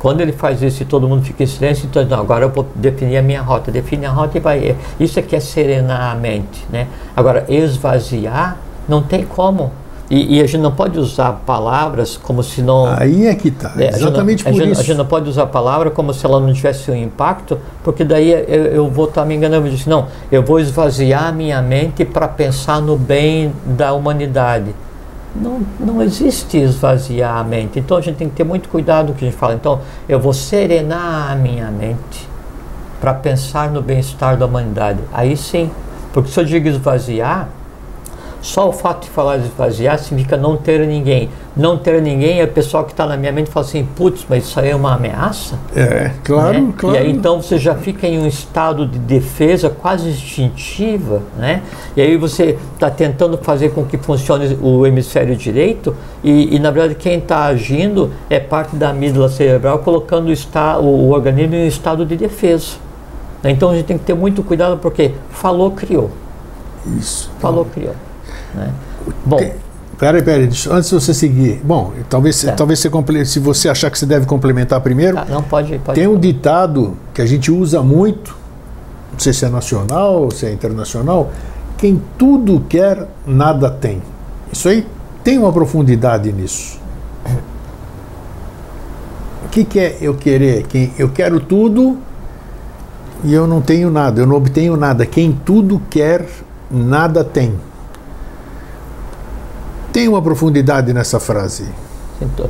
[0.00, 2.66] quando ele faz isso e todo mundo fica em silêncio, então não, agora eu vou
[2.74, 4.74] definir a minha rota, define a rota e vai.
[4.98, 6.86] Isso é que é serenar a mente, né?
[7.14, 8.56] Agora esvaziar
[8.88, 9.70] não tem como.
[10.10, 13.68] E, e a gente não pode usar palavras como se não Aí é que está.
[13.78, 14.80] é, a gente não- Exatamente a por gente, isso.
[14.80, 18.02] A gente não pode usar a palavra como se ela não tivesse um impacto, porque
[18.02, 19.68] daí eu, eu vou estar me enganando.
[19.68, 24.74] Eu disse, não, eu vou esvaziar a minha mente para pensar no bem da humanidade.
[25.34, 27.78] Não, não existe esvaziar a mente.
[27.78, 29.54] Então a gente tem que ter muito cuidado com o que a gente fala.
[29.54, 32.28] Então eu vou serenar a minha mente
[33.00, 34.98] para pensar no bem-estar da humanidade.
[35.12, 35.70] Aí sim,
[36.12, 37.48] porque se eu digo esvaziar,
[38.42, 41.28] só o fato de falar esvaziar significa não ter ninguém.
[41.54, 44.44] Não ter ninguém é o pessoal que está na minha mente fala assim, putz, mas
[44.44, 45.58] isso aí é uma ameaça?
[45.76, 46.72] É, claro, né?
[46.76, 46.96] claro.
[46.96, 51.62] E aí então você já fica em um estado de defesa quase instintiva, né?
[51.94, 56.70] E aí você está tentando fazer com que funcione o hemisfério direito e, e, na
[56.70, 61.56] verdade quem está agindo é parte da amígdala cerebral colocando o, esta, o, o organismo
[61.56, 62.76] em um estado de defesa.
[63.44, 66.10] Então a gente tem que ter muito cuidado porque falou, criou.
[66.98, 67.30] Isso.
[67.38, 67.94] Falou, criou.
[68.54, 68.72] Né?
[69.24, 69.52] Bom, Tem-
[69.98, 71.60] Peraí, peraí, antes de você seguir.
[71.62, 72.52] Bom, talvez, Tá.
[72.52, 76.08] talvez você, se você achar que você deve complementar primeiro, tá, não pode, pode tem
[76.08, 78.34] um ditado que a gente usa muito,
[79.12, 81.30] não sei se é nacional se é internacional,
[81.76, 84.00] quem tudo quer, nada tem.
[84.50, 84.86] Isso aí
[85.22, 86.80] tem uma profundidade nisso.
[89.44, 90.62] O que, que é eu querer?
[90.66, 91.98] Quem, eu quero tudo
[93.22, 95.04] e eu não tenho nada, eu não obtenho nada.
[95.04, 96.26] Quem tudo quer,
[96.70, 97.54] nada tem.
[100.00, 101.66] Tem uma profundidade nessa frase.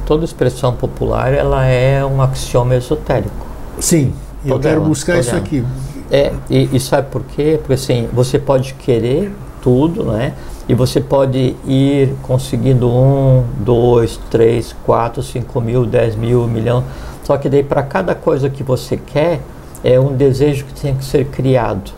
[0.06, 3.44] Toda expressão popular ela é um axioma esotérico.
[3.80, 4.12] Sim,
[4.44, 5.40] e eu Toda quero ela, buscar toda isso ela.
[5.40, 5.64] aqui.
[6.12, 7.58] É, e, e sabe por quê?
[7.58, 10.34] Porque assim, você pode querer tudo, né?
[10.68, 16.84] E você pode ir conseguindo um, dois, três, quatro, cinco mil, dez mil, um milhão.
[17.24, 19.40] Só que daí para cada coisa que você quer
[19.82, 21.90] é um desejo que tem que ser criado.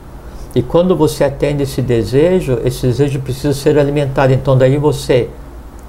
[0.54, 4.32] E quando você atende esse desejo, esse desejo precisa ser alimentado.
[4.32, 5.28] Então daí você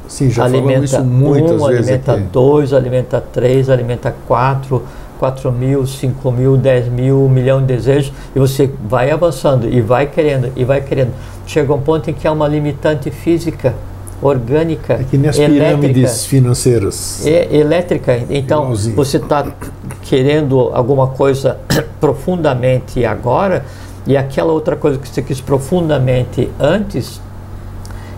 [0.07, 2.23] Sim, já alimenta isso muitas um, vezes alimenta aqui.
[2.31, 4.83] dois, alimenta três, alimenta quatro,
[5.17, 9.81] quatro mil, cinco mil, dez mil, um milhão de desejos e você vai avançando e
[9.81, 11.11] vai querendo e vai querendo.
[11.47, 13.73] Chega um ponto em que há uma limitante física,
[14.21, 15.65] orgânica, É que nem as elétrica.
[15.65, 17.25] pirâmides financeiras.
[17.25, 18.17] É elétrica.
[18.29, 18.95] Então, Igualzinho.
[18.95, 19.45] você está
[20.03, 21.57] querendo alguma coisa
[21.99, 23.65] profundamente agora
[24.05, 27.21] e aquela outra coisa que você quis profundamente antes,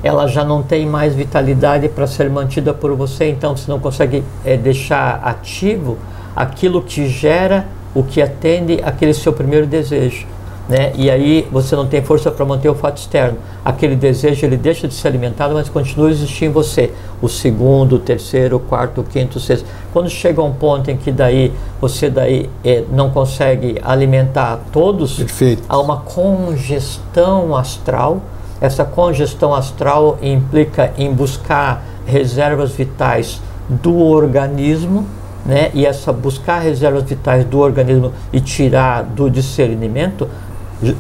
[0.06, 3.28] ela já não tem mais vitalidade para ser mantida por você.
[3.28, 5.98] Então, você não consegue eh, deixar ativo
[6.36, 10.28] aquilo que gera o que atende aquele seu primeiro desejo.
[10.70, 10.92] Né?
[10.94, 13.40] E aí você não tem força para manter o fato externo.
[13.64, 16.92] Aquele desejo ele deixa de ser alimentado, mas continua a existir em você.
[17.20, 19.66] O segundo, o terceiro, o quarto, o quinto, o sexto.
[19.92, 25.64] Quando chega um ponto em que daí você daí eh, não consegue alimentar todos, Perfeito.
[25.68, 28.22] há uma congestão astral.
[28.60, 35.06] Essa congestão astral implica em buscar reservas vitais do organismo,
[35.46, 35.70] né?
[35.74, 40.28] E essa buscar reservas vitais do organismo e tirar do discernimento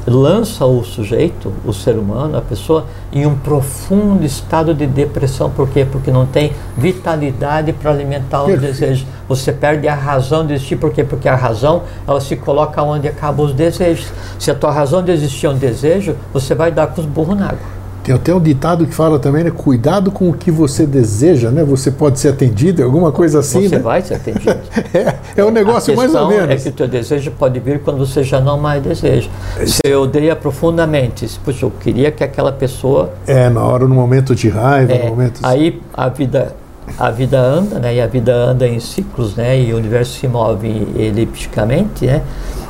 [0.07, 5.49] lança o sujeito, o ser humano, a pessoa, em um profundo estado de depressão.
[5.49, 5.85] Por quê?
[5.89, 8.71] Porque não tem vitalidade para alimentar o Perfeito.
[8.71, 9.05] desejo.
[9.27, 10.75] Você perde a razão de existir.
[10.77, 11.03] Por quê?
[11.03, 14.07] Porque a razão ela se coloca onde acabam os desejos.
[14.39, 17.37] Se a tua razão de existir é um desejo, você vai dar com os burros
[17.37, 17.84] na água.
[18.05, 19.49] Tem até um ditado que fala também, né?
[19.49, 21.63] Cuidado com o que você deseja, né?
[21.63, 23.81] Você pode ser atendido, alguma coisa assim, você né?
[23.81, 24.55] vai ser atendido.
[24.93, 26.61] É, é um negócio mais ou questão menos.
[26.61, 29.29] é que o teu desejo pode vir quando você já não mais deseja.
[29.59, 31.27] Você odeia profundamente.
[31.43, 35.09] Puxa, eu queria que aquela pessoa É, na hora, no momento de raiva, É, no
[35.09, 35.39] momento...
[35.43, 36.55] aí a vida
[36.99, 37.95] a vida anda, né?
[37.95, 39.59] E a vida anda em ciclos, né?
[39.59, 42.21] E o universo se move elipticamente, né?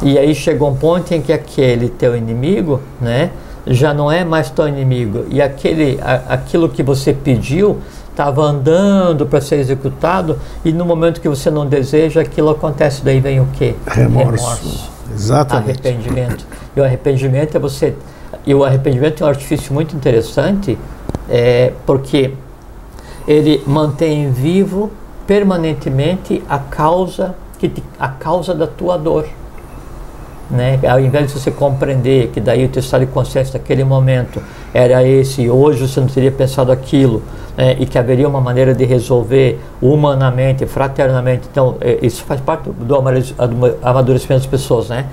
[0.02, 3.32] E aí chegou um ponto em que aquele teu inimigo, né?
[3.68, 7.80] Já não é mais teu inimigo e aquele a- aquilo que você pediu
[8.12, 13.20] estava andando para ser executado e no momento que você não deseja aquilo acontece daí
[13.20, 14.90] vem o quê Remorso.
[15.14, 15.70] Exatamente.
[15.88, 16.46] arrependimento.
[16.76, 17.96] E o arrependimento é você.
[18.46, 20.78] E o arrependimento é um artifício muito interessante,
[21.30, 22.34] é, porque
[23.28, 24.92] ele mantém vivo
[25.26, 29.26] permanentemente a causa que te- a causa da tua dor.
[30.50, 30.80] Né?
[30.88, 34.42] Ao invés de você compreender que daí o teu estado de consciência naquele momento
[34.74, 37.24] era esse, hoje você não teria pensado aquilo,
[37.58, 37.76] né?
[37.80, 41.48] e que haveria uma maneira de resolver humanamente, fraternamente.
[41.52, 42.96] Então, é, isso faz parte do
[43.82, 44.90] amadurecimento das pessoas.
[44.90, 45.08] Né?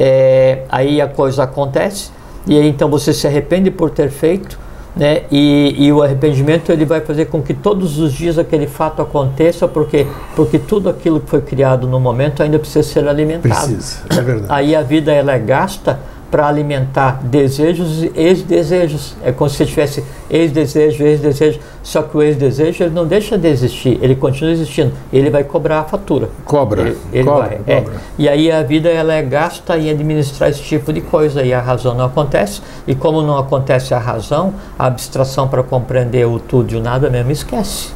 [0.00, 2.10] É, aí a coisa acontece,
[2.46, 4.58] e aí então você se arrepende por ter feito,
[4.96, 5.24] né?
[5.30, 9.68] E, e o arrependimento ele vai fazer com que todos os dias aquele fato aconteça,
[9.68, 13.74] porque porque tudo aquilo que foi criado no momento ainda precisa ser alimentado.
[13.74, 14.46] Precisa, é verdade.
[14.48, 19.14] Aí a vida ela é gasta para alimentar desejos e ex-desejos.
[19.22, 21.60] É como se tivesse ex-desejo, ex-desejo.
[21.86, 24.92] Só que o ex-desejo ele não deixa de existir, ele continua existindo.
[25.12, 26.28] Ele vai cobrar a fatura.
[26.44, 27.60] Cobra, Ele, ele cobra, vai.
[27.64, 27.80] é.
[27.80, 28.00] cobra.
[28.18, 31.60] E aí a vida ela é gasta em administrar esse tipo de coisa e a
[31.60, 32.60] razão não acontece.
[32.88, 37.08] E como não acontece a razão, a abstração para compreender o tudo e o nada
[37.08, 37.90] mesmo esquece.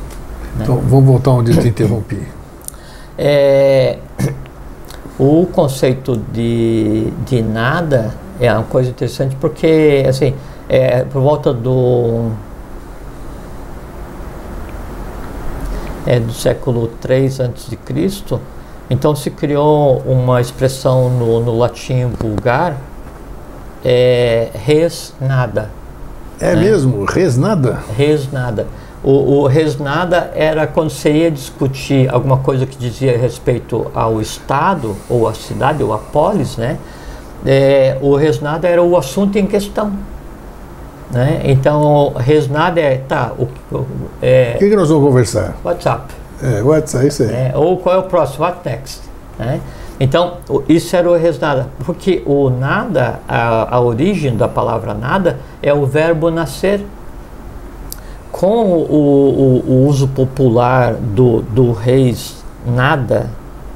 [0.60, 2.22] Então, vamos voltar onde eu te interrompi.
[3.22, 3.98] É,
[5.18, 10.32] o conceito de, de nada é uma coisa interessante porque, assim,
[10.70, 12.30] é, por volta do,
[16.06, 18.38] é, do século III a.C.,
[18.88, 22.76] então se criou uma expressão no, no latim vulgar,
[23.84, 25.70] é, res nada.
[26.40, 27.04] É mesmo?
[27.04, 27.78] Res nada?
[27.96, 28.66] Res nada.
[29.02, 34.20] O, o res nada era quando você ia discutir alguma coisa que dizia respeito ao
[34.20, 36.78] Estado, ou à cidade, ou à polis, né?
[37.46, 39.92] É, o res nada era o assunto em questão.
[41.10, 41.40] Né?
[41.44, 43.86] Então, res nada é, tá, o, o-
[44.22, 45.56] é, que, que nós vamos conversar?
[45.64, 46.14] WhatsApp.
[46.42, 47.28] É, WhatsApp, é isso aí.
[47.28, 47.52] né?
[47.54, 48.44] Ou qual é o próximo?
[48.44, 49.00] What next?
[49.38, 49.60] né?
[49.98, 50.34] Então,
[50.68, 51.66] isso era o res nada.
[51.84, 56.80] Porque o nada, a, a origem da palavra nada, é o verbo nascer.
[58.30, 63.28] Com o, o- o uso popular do, do reis nada,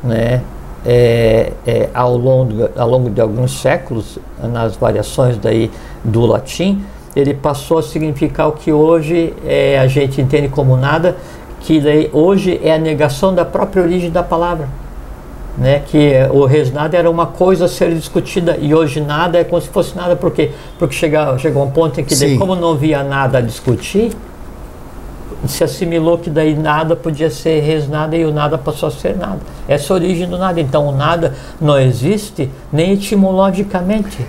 [0.02, 0.40] né?
[0.86, 5.70] é, é, ao, longo, ao longo de alguns séculos, nas variações daí
[6.04, 11.16] do latim, ele passou a significar o que hoje é, a gente entende como nada,
[11.60, 14.68] que daí, hoje é a negação da própria origem da palavra.
[15.56, 19.44] né, que o res nada era uma coisa a ser discutida e hoje nada é
[19.44, 20.50] como se fosse nada, por quê?
[20.78, 24.10] Porque chegou, chegou um ponto em que, daí, como não havia nada a discutir,
[25.46, 29.16] se assimilou que daí nada podia ser res nada e o nada passou a ser
[29.16, 29.40] nada.
[29.68, 30.60] Essa é a origem do nada.
[30.60, 34.26] Então o nada não existe nem etimologicamente.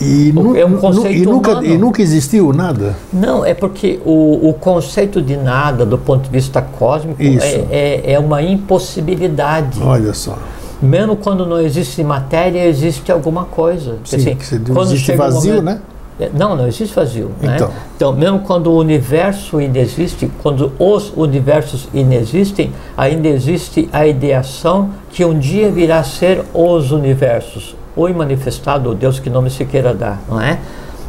[0.00, 1.66] E, nu, é um conceito e, nunca, humano.
[1.66, 2.96] e nunca existiu nada?
[3.12, 8.12] Não, é porque o, o conceito de nada, do ponto de vista cósmico, é, é,
[8.12, 9.80] é, uma impossibilidade.
[9.82, 10.38] Olha só.
[10.80, 13.96] Mesmo quando não existe matéria, existe alguma coisa.
[14.04, 15.80] Sim, assim, quando existe vazio, momento, né?
[16.20, 17.30] É, não, não existe vazio.
[17.40, 17.54] Né?
[17.54, 17.68] Então.
[17.68, 17.74] Né?
[17.96, 25.24] então, mesmo quando o universo inexiste, quando os universos inexistem, ainda existe a ideação que
[25.24, 29.92] um dia virá a ser os universos, ou manifestado, ou Deus que nome se queira
[29.92, 30.58] dar, não é?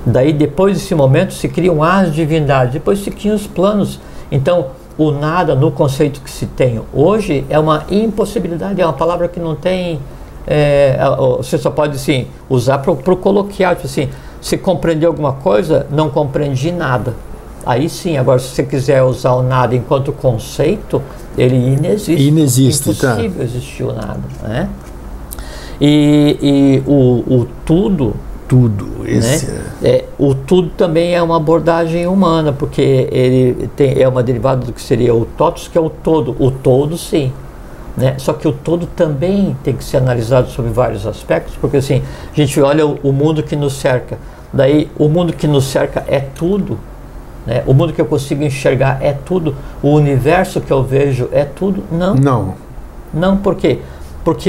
[0.05, 3.99] Daí, depois desse momento, se criam as divindades, depois se criam os planos.
[4.31, 9.27] Então, o nada, no conceito que se tem hoje, é uma impossibilidade, é uma palavra
[9.27, 9.99] que não tem.
[10.47, 10.97] É,
[11.37, 14.09] você só pode assim, usar para o coloquial, tipo assim,
[14.41, 17.13] se compreendeu alguma coisa, não compreendi nada.
[17.65, 21.01] Aí sim, agora se você quiser usar o nada enquanto conceito,
[21.37, 22.27] ele inexiste.
[22.27, 23.11] Inexiste, tá.
[23.11, 23.43] Impossível tá.
[23.43, 24.69] existir o nada, né?
[25.79, 28.15] E, e o, o tudo
[28.49, 28.89] tudo.
[29.05, 29.61] Esse né?
[29.83, 29.89] é...
[29.89, 30.05] é...
[30.17, 34.81] o tudo também é uma abordagem humana, porque ele tem, é uma derivada do que
[34.81, 36.35] seria o totus, que é o todo.
[36.39, 37.31] O todo, sim.
[37.95, 38.15] Né?
[38.17, 42.35] Só que o todo também tem que ser analisado sobre vários aspectos, porque assim, a
[42.35, 44.17] gente olha o, o mundo que nos cerca.
[44.51, 46.79] Daí, o mundo que nos cerca é tudo.
[47.45, 47.63] Né?
[47.67, 49.55] O mundo que eu consigo enxergar é tudo.
[49.81, 51.83] O universo que eu vejo é tudo.
[51.91, 52.15] Não.
[52.15, 52.55] Não.
[53.13, 53.79] Não, por quê?
[53.79, 53.83] Porque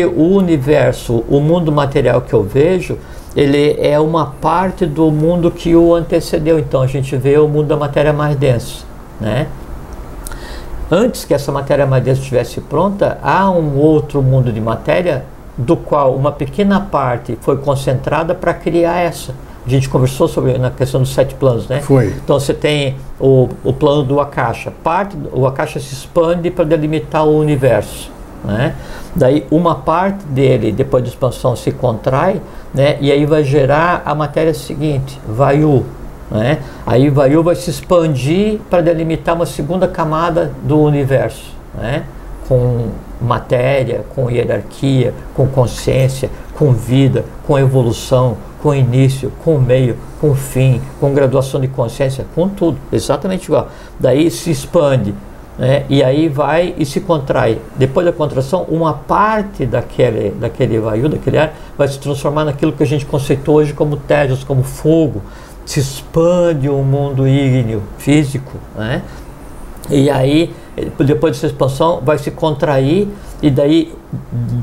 [0.07, 2.99] o universo, o mundo material que eu vejo,
[3.37, 6.59] ele é uma parte do mundo que o antecedeu.
[6.59, 8.85] Então a gente vê o mundo da matéria mais densa,
[9.21, 9.47] né?
[10.91, 15.25] Antes que essa matéria mais densa estivesse pronta, há um outro mundo de matéria
[15.57, 19.35] do qual uma pequena parte foi concentrada para criar essa.
[19.65, 21.81] A gente conversou sobre na questão dos sete planos, né?
[21.81, 22.09] Foi.
[22.09, 24.73] Então você tem o, o plano do Akasha.
[24.83, 28.11] Parte, o Akasha se expande para delimitar o universo.
[28.45, 28.75] Né?
[29.15, 32.41] Daí uma parte dele, depois da expansão, se contrai,
[32.73, 32.97] né?
[33.01, 35.85] e aí vai gerar a matéria seguinte, Vayu.
[36.31, 36.59] Né?
[36.87, 42.05] Aí Vayu vai se expandir para delimitar uma segunda camada do universo, né?
[42.49, 42.89] com
[43.21, 50.81] matéria, com hierarquia, com consciência, com vida, com evolução, com início, com meio, com fim,
[50.99, 53.69] com graduação de consciência, com tudo, exatamente igual.
[53.99, 55.15] Daí se expande
[55.61, 55.85] né?
[55.91, 57.61] e aí vai e se contrai.
[57.77, 62.83] Depois da contração, uma parte daquele, daquele vayu, daquele ar, vai se transformar naquilo que
[62.83, 65.21] a gente conceitou hoje como tejas, como fogo,
[65.67, 69.03] se expande o um mundo ígneo, físico, né?
[69.91, 70.51] e aí,
[70.99, 73.09] depois dessa expansão, vai se contrair,
[73.43, 73.93] e daí,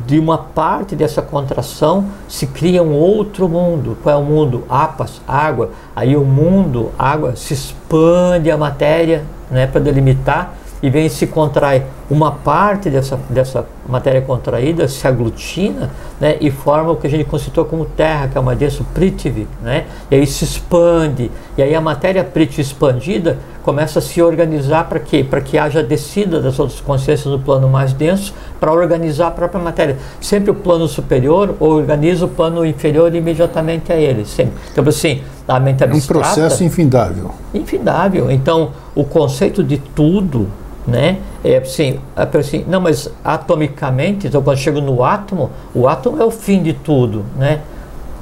[0.08, 3.98] de uma parte dessa contração, se cria um outro mundo.
[4.02, 4.64] Qual é o mundo?
[4.70, 5.72] Apas, água.
[5.96, 11.84] Aí o mundo, água, se expande a matéria né, para delimitar e vem se contrai
[12.10, 15.90] uma parte dessa, dessa matéria contraída, se aglutina
[16.20, 19.48] né, e forma o que a gente conceitou como terra, que é uma denso Prithvi,
[19.62, 24.88] né, e aí se expande, e aí a matéria Prithvi expandida começa a se organizar
[24.88, 25.26] para quê?
[25.30, 29.62] Para que haja descida das outras consciências no plano mais denso, para organizar a própria
[29.62, 29.98] matéria.
[30.22, 34.54] Sempre o plano superior organiza o plano inferior imediatamente a ele, sempre.
[34.72, 36.30] Então, assim, a mente abstrata...
[36.30, 37.32] É um processo infindável.
[37.54, 38.32] Infindável.
[38.32, 40.48] Então, o conceito de tudo
[40.88, 41.20] né?
[41.44, 46.26] É assim, é assim, não, mas atomicamente, então quando chego no átomo, o átomo é
[46.26, 47.60] o fim de tudo, né?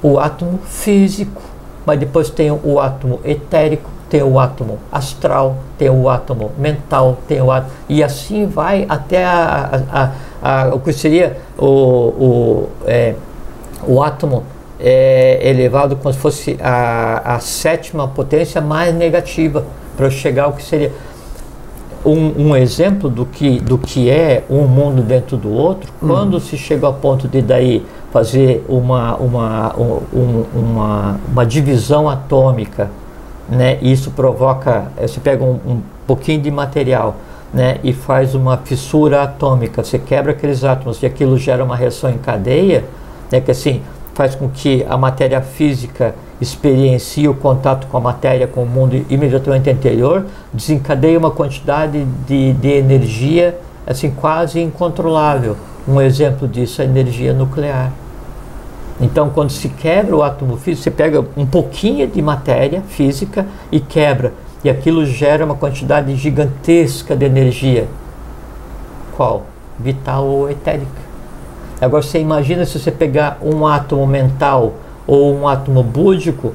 [0.02, 1.42] O átomo físico,
[1.86, 7.40] mas depois tem o átomo etérico, tem o átomo astral, tem o átomo mental, tem
[7.42, 9.82] o átomo, e assim vai até a,
[10.42, 13.14] a, a, o que seria o, o, é,
[13.88, 14.44] o átomo
[14.80, 20.64] é, elevado como se fosse a, a sétima potência mais negativa para chegar ao que
[20.64, 20.92] seria
[22.06, 26.08] um, um, exemplo do que, do que é um mundo dentro do outro, uhum.
[26.08, 32.90] quando se chega ao ponto de daí fazer uma, uma, um, uma, uma divisão atômica,
[33.50, 37.16] né, isso provoca, eh, você pega um, um pouquinho de material
[37.54, 42.10] né, e faz uma fissura atômica, você quebra aqueles átomos e aquilo gera uma reação
[42.10, 42.86] em cadeia,
[43.32, 43.82] né, que assim
[44.16, 49.06] faz com que a matéria física experiencia o contato com a matéria, com o mundo
[49.10, 55.56] imediatamente anterior, desencadeia uma quantidade de, de energia assim quase incontrolável.
[55.88, 57.92] Um exemplo disso é a energia nuclear.
[59.00, 63.80] Então, quando se quebra o átomo físico, você pega um pouquinho de matéria física e
[63.80, 67.88] quebra, e aquilo gera uma quantidade gigantesca de energia.
[69.16, 69.44] Qual?
[69.78, 71.05] Vital ou etérica.
[71.80, 74.74] Agora você imagina se você pegar um átomo mental
[75.06, 76.54] ou um átomo búdico,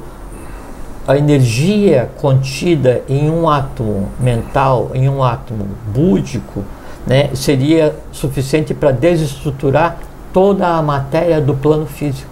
[1.06, 6.64] a energia contida em um átomo mental, em um átomo búdico,
[7.06, 9.98] né, seria suficiente para desestruturar
[10.32, 12.30] toda a matéria do plano físico.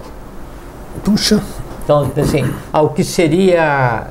[1.05, 1.43] Puxa.
[1.83, 4.07] Então, assim, ao que seria,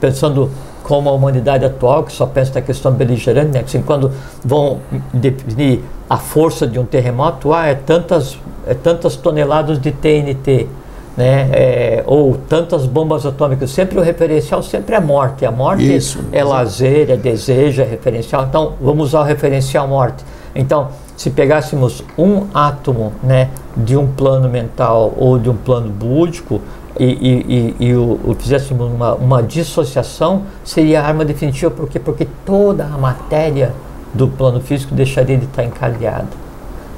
[0.00, 0.50] pensando
[0.86, 3.60] como a humanidade atual, que só pensa na questão beligerante, né?
[3.66, 4.12] assim, quando
[4.44, 4.78] vão
[5.12, 10.68] definir a força de um terremoto, ah, é tantas, é tantas toneladas de TNT,
[11.16, 11.48] né?
[11.52, 13.70] É, ou tantas bombas atômicas.
[13.70, 15.44] Sempre o referencial sempre é morte.
[15.44, 18.44] A morte Isso, é lazer, é desejo, é referencial.
[18.44, 20.24] Então, vamos usar o referencial morte.
[20.54, 26.60] Então, se pegássemos um átomo né, de um plano mental ou de um plano búdico,
[26.98, 31.88] e, e, e, e o, o, fizéssemos uma, uma dissociação, seria a arma definitiva, por
[31.88, 31.98] quê?
[31.98, 33.72] Porque toda a matéria
[34.14, 36.46] do plano físico deixaria de estar encalhada.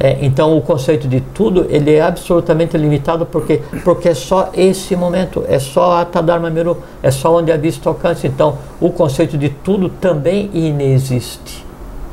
[0.01, 4.95] É, então o conceito de tudo ele é absolutamente limitado porque porque é só esse
[4.95, 8.27] momento, é só a Tadharma Miru, é só onde a vista alcança.
[8.29, 11.67] Então o conceito de tudo também inexiste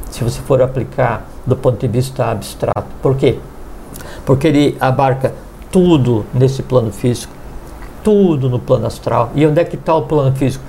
[0.09, 2.87] se você for aplicar do ponto de vista abstrato.
[3.01, 3.37] Por quê?
[4.25, 5.33] Porque ele abarca
[5.69, 7.33] tudo nesse plano físico,
[8.05, 9.31] tudo no plano astral.
[9.33, 10.63] E onde é que está o plano físico?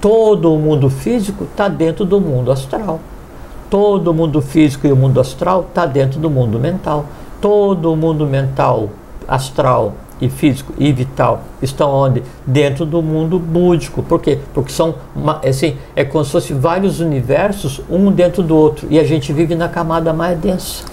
[0.00, 2.98] Todo o mundo físico está dentro do mundo astral.
[3.68, 7.04] Todo o mundo físico e o mundo astral está dentro do mundo mental.
[7.42, 8.88] Todo o mundo mental,
[9.28, 12.22] astral e físico e vital estão onde?
[12.46, 14.02] Dentro do mundo búdico.
[14.02, 14.38] Por quê?
[14.52, 14.94] Porque são
[15.44, 19.54] assim, é como se fossem vários universos, um dentro do outro, e a gente vive
[19.54, 20.84] na camada mais densa.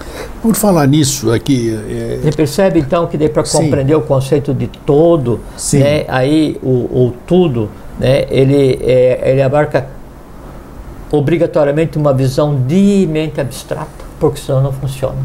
[0.42, 1.76] Por falar nisso aqui.
[1.88, 2.18] É...
[2.22, 5.80] Você percebe então que daí para compreender o conceito de todo, Sim.
[5.80, 7.68] né, aí o, o tudo,
[7.98, 9.86] né, ele, é, ele abarca
[11.10, 15.16] obrigatoriamente uma visão de mente abstrata, porque senão não funciona.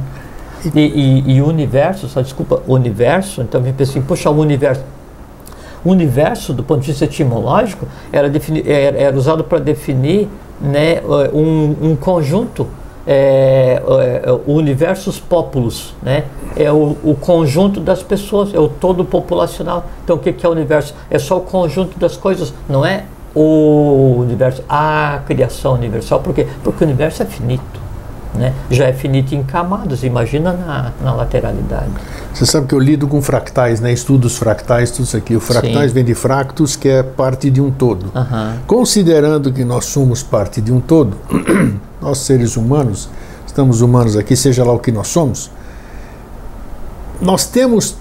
[0.75, 4.83] E, e, e o universo, só desculpa, o universo, então eu pensei, poxa, o universo.
[5.83, 10.29] O universo, do ponto de vista etimológico, era, defini, era, era usado para definir
[10.61, 11.01] né,
[11.33, 12.67] um, um conjunto
[13.05, 14.31] é, é,
[16.03, 16.23] né?
[16.55, 19.85] É o, o, conjunto das pessoas, é o todo populacional.
[20.03, 20.93] Então o que, que é o universo?
[21.09, 26.19] É só o conjunto das coisas, não é o universo, a criação universal.
[26.19, 26.45] Por quê?
[26.63, 27.80] Porque o universo é finito.
[28.33, 28.53] Né?
[28.69, 31.91] Já é finito em camadas, imagina na, na lateralidade.
[32.33, 33.91] Você sabe que eu lido com fractais, né?
[33.91, 35.35] estudos fractais, tudo isso aqui.
[35.35, 35.95] O fractais Sim.
[35.95, 38.05] vem de fractus, que é parte de um todo.
[38.15, 38.53] Uhum.
[38.65, 41.17] Considerando que nós somos parte de um todo,
[42.01, 43.09] nós seres humanos,
[43.45, 45.51] estamos humanos aqui, seja lá o que nós somos,
[47.21, 47.97] nós temos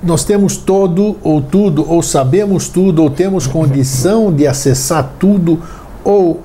[0.00, 5.60] nós temos todo ou tudo, ou sabemos tudo, ou temos condição de acessar tudo,
[6.04, 6.40] ou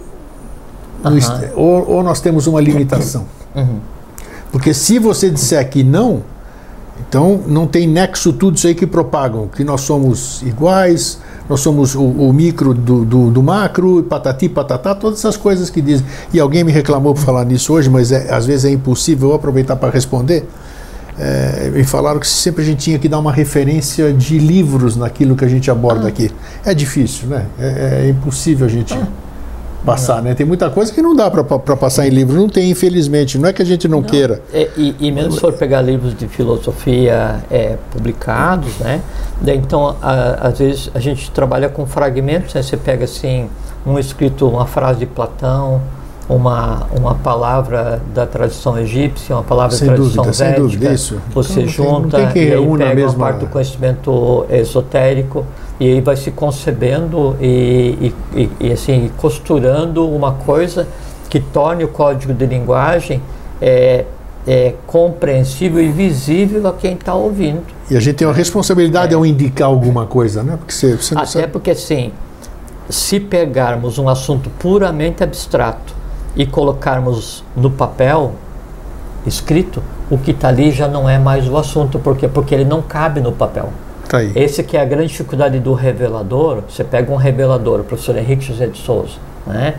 [1.03, 1.49] Uhum.
[1.55, 3.25] Ou, ou, nós temos uma limitação.
[3.55, 3.79] Uhum.
[4.51, 6.21] Porque se você disser que não,
[7.07, 11.95] então não tem nexo tudo isso aí que propagam, que nós somos iguais, nós somos
[11.95, 16.05] o, o micro do, do, do, macro, patati, patatá, todas essas coisas que dizem.
[16.31, 19.35] E alguém me reclamou por falar nisso hoje, mas é, às vezes é impossível eu
[19.35, 20.47] aproveitar para responder.
[21.19, 25.35] É, me falaram que sempre a gente tinha que dar uma referência de livros naquilo
[25.35, 26.09] que a gente aborda ah.
[26.09, 26.31] aqui.
[26.65, 27.45] É difícil, né?
[27.59, 28.93] É, é impossível a gente.
[28.93, 29.07] Ah
[29.85, 30.33] passar, né?
[30.33, 33.37] Tem muita coisa que não dá para passar em livro, não tem, infelizmente.
[33.37, 34.07] Não é que a gente não, não.
[34.07, 34.41] queira.
[34.53, 39.01] É, e, e, mesmo se for pegar livros de filosofia é, publicados, né?
[39.45, 42.61] Então, a, às vezes a gente trabalha com fragmentos, né?
[42.61, 43.49] Você pega assim
[43.85, 45.81] um escrito, uma frase de Platão,
[46.29, 50.55] uma, uma palavra da tradição egípcia, uma palavra sem da tradição dúvida, védica.
[50.55, 51.21] Sem dúvida, isso.
[51.33, 53.11] Você então, junta tem, tem que e pega mesma...
[53.11, 55.45] uma parte do conhecimento esotérico
[55.83, 60.87] e aí vai se concebendo e, e, e, assim costurando uma coisa
[61.29, 63.21] que torne o código de linguagem
[63.61, 64.05] é,
[64.47, 67.63] é, compreensível e visível a quem está ouvindo.
[67.91, 69.17] E a gente tem uma responsabilidade é.
[69.17, 70.55] ao indicar alguma coisa, né?
[70.55, 71.47] Porque você, você Até sabe.
[71.47, 72.13] porque assim,
[72.87, 75.93] se pegarmos um assunto puramente abstrato
[76.33, 78.35] e colocarmos no papel
[79.25, 82.81] escrito, o que está ali já não é mais o assunto, porque porque ele não
[82.81, 83.69] cabe no papel.
[84.13, 84.31] Tá aí.
[84.35, 86.61] Esse que é a grande dificuldade do revelador.
[86.69, 89.15] Você pega um revelador, o professor Henrique José de Souza,
[89.47, 89.73] né?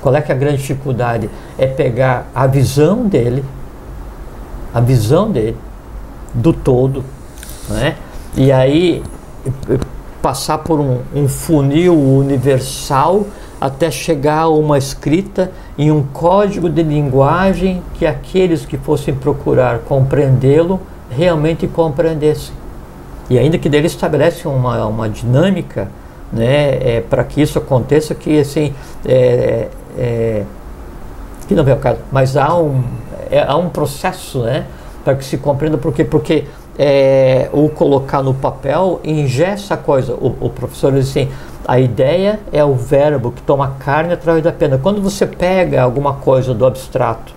[0.00, 1.28] Qual é que é a grande dificuldade?
[1.58, 3.44] É pegar a visão dele,
[4.72, 5.56] a visão dele,
[6.32, 7.04] do todo,
[7.68, 7.96] né?
[8.36, 9.02] E aí
[10.22, 13.26] passar por um, um funil universal
[13.60, 19.80] até chegar a uma escrita em um código de linguagem que aqueles que fossem procurar
[19.80, 20.78] compreendê-lo
[21.10, 22.59] realmente compreendessem.
[23.30, 25.88] E ainda que dele estabelece uma, uma dinâmica
[26.32, 28.74] né, é, para que isso aconteça, que assim,
[29.06, 30.44] é, é,
[31.46, 32.82] que não é o caso, mas há um,
[33.30, 34.66] é, há um processo né,
[35.04, 36.04] para que se compreenda por quê?
[36.04, 36.44] Porque
[36.78, 40.14] é, o colocar no papel ingessa a coisa.
[40.14, 41.28] O, o professor diz assim,
[41.66, 44.78] a ideia é o verbo que toma carne através da pena.
[44.78, 47.32] Quando você pega alguma coisa do abstrato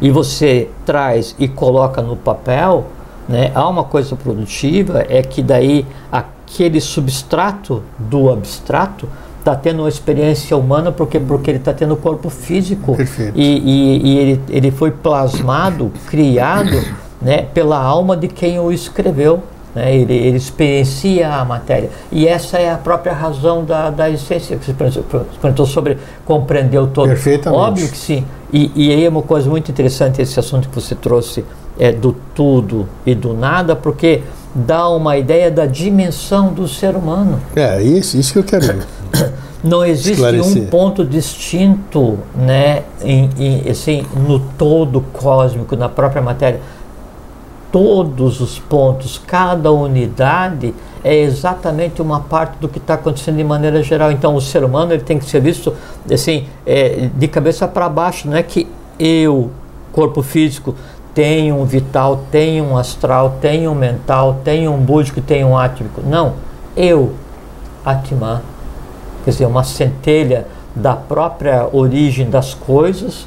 [0.00, 2.86] e você traz e coloca no papel,
[3.28, 9.08] né, há uma coisa produtiva, é que daí aquele substrato do abstrato
[9.38, 13.38] está tendo uma experiência humana porque, porque ele está tendo corpo físico Perfeito.
[13.38, 16.82] e, e, e ele, ele foi plasmado, criado
[17.20, 19.42] né, pela alma de quem o escreveu.
[19.74, 21.90] Né, ele, ele experiencia a matéria.
[22.10, 26.86] E essa é a própria razão da, da essência que você perguntou sobre compreender o
[26.86, 27.08] todo.
[27.08, 27.62] Perfeitamente.
[27.62, 28.24] Óbvio que sim.
[28.50, 31.44] E, e aí é uma coisa muito interessante esse assunto que você trouxe
[31.78, 34.22] é, do tudo e do nada, porque
[34.54, 37.40] dá uma ideia da dimensão do ser humano.
[37.54, 38.82] É, isso, isso que eu quero
[39.62, 40.62] Não existe Esclarecer.
[40.62, 46.60] um ponto distinto né, em, em, assim, no todo cósmico, na própria matéria.
[47.72, 50.72] Todos os pontos, cada unidade
[51.02, 54.12] é exatamente uma parte do que está acontecendo de maneira geral.
[54.12, 55.74] Então, o ser humano ele tem que ser visto
[56.10, 58.28] assim, é, de cabeça para baixo.
[58.28, 58.68] Não é que
[58.98, 59.50] eu,
[59.92, 60.74] corpo físico,
[61.18, 66.00] tenho um vital, tenho um astral, tenho um mental, tenho um búdico, tenho um átmico.
[66.00, 66.34] Não.
[66.76, 67.12] Eu,
[67.84, 68.40] Atman,
[69.24, 70.46] quer dizer, uma centelha
[70.76, 73.26] da própria origem das coisas,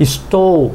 [0.00, 0.74] estou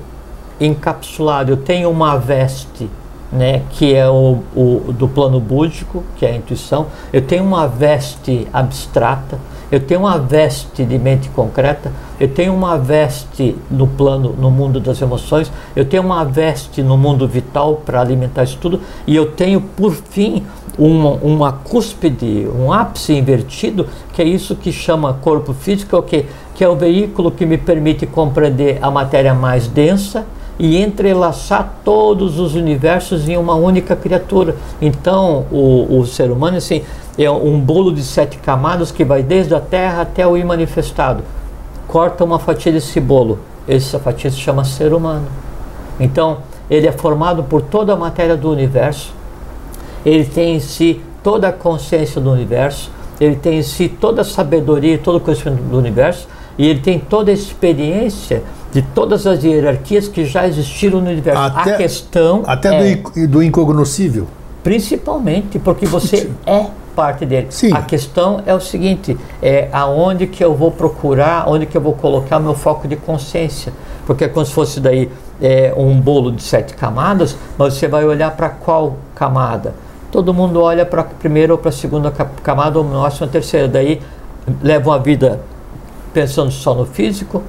[0.57, 2.89] encapsulado, eu tenho uma veste,
[3.29, 7.67] né, que é o, o do plano búdico, que é a intuição, eu tenho uma
[7.67, 9.37] veste abstrata,
[9.73, 14.79] eu tenho uma veste de mente concreta, eu tenho uma veste no plano, no mundo
[14.79, 19.31] das emoções, eu tenho uma veste no mundo vital para alimentar isso tudo, e eu
[19.31, 20.43] tenho, por fim,
[20.77, 26.63] uma, uma cúspide, um ápice invertido, que é isso que chama corpo físico, que, que
[26.63, 30.23] é o veículo que me permite compreender a matéria mais densa
[30.59, 34.55] e entrelaçar todos os universos em uma única criatura.
[34.81, 36.83] Então, o, o ser humano assim,
[37.17, 41.23] é um bolo de sete camadas que vai desde a Terra até o imanifestado.
[41.87, 45.27] Corta uma fatia desse bolo, essa fatia se chama ser humano.
[45.99, 46.39] Então,
[46.69, 49.13] ele é formado por toda a matéria do universo,
[50.05, 54.25] ele tem em si toda a consciência do universo, ele tem em si toda a
[54.25, 56.27] sabedoria todo o conhecimento do universo,
[56.57, 58.43] e ele tem toda a experiência
[58.73, 61.39] de todas as hierarquias que já existiram no universo.
[61.41, 64.27] Até- a questão Até é, do, do incognoscível.
[64.63, 66.65] principalmente porque você é
[66.95, 67.47] parte dele.
[67.49, 67.71] Sim.
[67.73, 71.93] A questão é o seguinte, é aonde que eu vou procurar, onde que eu vou
[71.93, 73.71] colocar meu foco de consciência.
[74.05, 75.09] Porque é como se fosse daí
[75.41, 79.73] é, um bolo de sete camadas, mas você vai olhar para qual camada?
[80.11, 83.25] Todo mundo olha para a primeira ou para a segunda ca- camada, ou no máximo
[83.25, 83.67] a terceira.
[83.67, 83.99] Daí
[84.61, 85.39] levam a vida
[86.13, 87.41] pensando só no físico,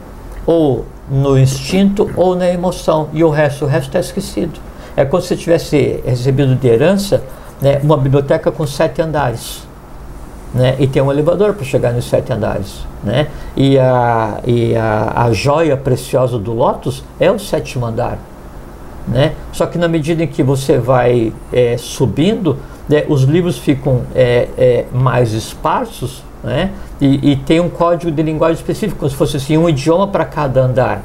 [0.46, 3.08] ou no instinto, ou na emoção.
[3.12, 4.58] E o resto, o resto está esquecido.
[4.96, 7.22] É como se tivesse recebido de herança
[7.60, 9.66] né, uma biblioteca com sete andares.
[10.54, 12.86] Né, e tem um elevador para chegar nos sete andares.
[13.02, 18.18] Né, e a, e a, a joia preciosa do Lotus é o sétimo andar.
[19.06, 19.32] Né?
[19.52, 22.56] Só que na medida em que você vai é, subindo,
[22.88, 26.70] né, os livros ficam é, é, mais esparsos né?
[27.00, 30.24] e, e tem um código de linguagem específico, como se fosse assim, um idioma para
[30.24, 31.02] cada andar.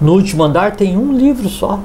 [0.00, 1.80] No último andar tem um livro só.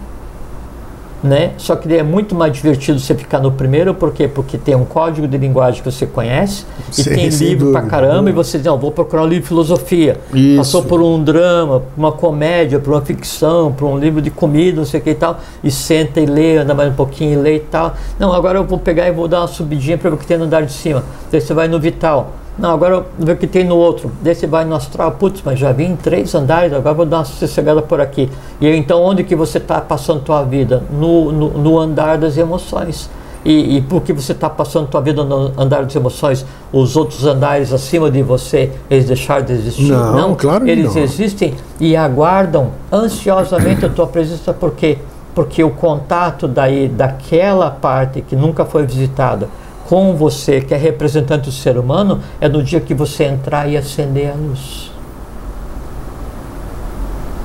[1.24, 1.52] Né?
[1.56, 4.28] Só que é muito mais divertido você ficar no primeiro, por quê?
[4.28, 7.84] Porque tem um código de linguagem que você conhece Sim, e tem sem livro pra
[7.84, 10.20] caramba e você diz, não, vou procurar um livro de filosofia.
[10.34, 10.58] Isso.
[10.58, 14.86] Passou por um drama, uma comédia, por uma ficção, por um livro de comida, não
[14.86, 17.58] sei o que e tal, e senta e lê, anda mais um pouquinho e lê
[17.58, 17.94] e tal.
[18.18, 20.40] Não, agora eu vou pegar e vou dar uma subidinha para ver o que tem
[20.40, 21.04] no andar de cima.
[21.32, 22.32] Daí você vai no vital.
[22.58, 24.12] Não, agora ver o que tem no outro.
[24.22, 25.12] Daí você vai no astral.
[25.14, 28.30] Putz, mas já vim em três andares, agora vou dar uma sossegada por aqui.
[28.60, 30.84] E então, onde que você está passando tua vida?
[30.92, 33.10] No, no, no andar das emoções.
[33.44, 36.46] E, e por que você está passando tua vida no andar das emoções?
[36.72, 39.92] Os outros andares acima de você, eles deixaram de existir?
[39.92, 41.02] Não, claro que eles não.
[41.02, 45.00] existem e aguardam ansiosamente a tua presença, por quê?
[45.34, 49.48] Porque o contato daí daquela parte que nunca foi visitada
[49.92, 53.76] com você, que é representante do ser humano, é no dia que você entrar e
[53.76, 54.90] acender a luz.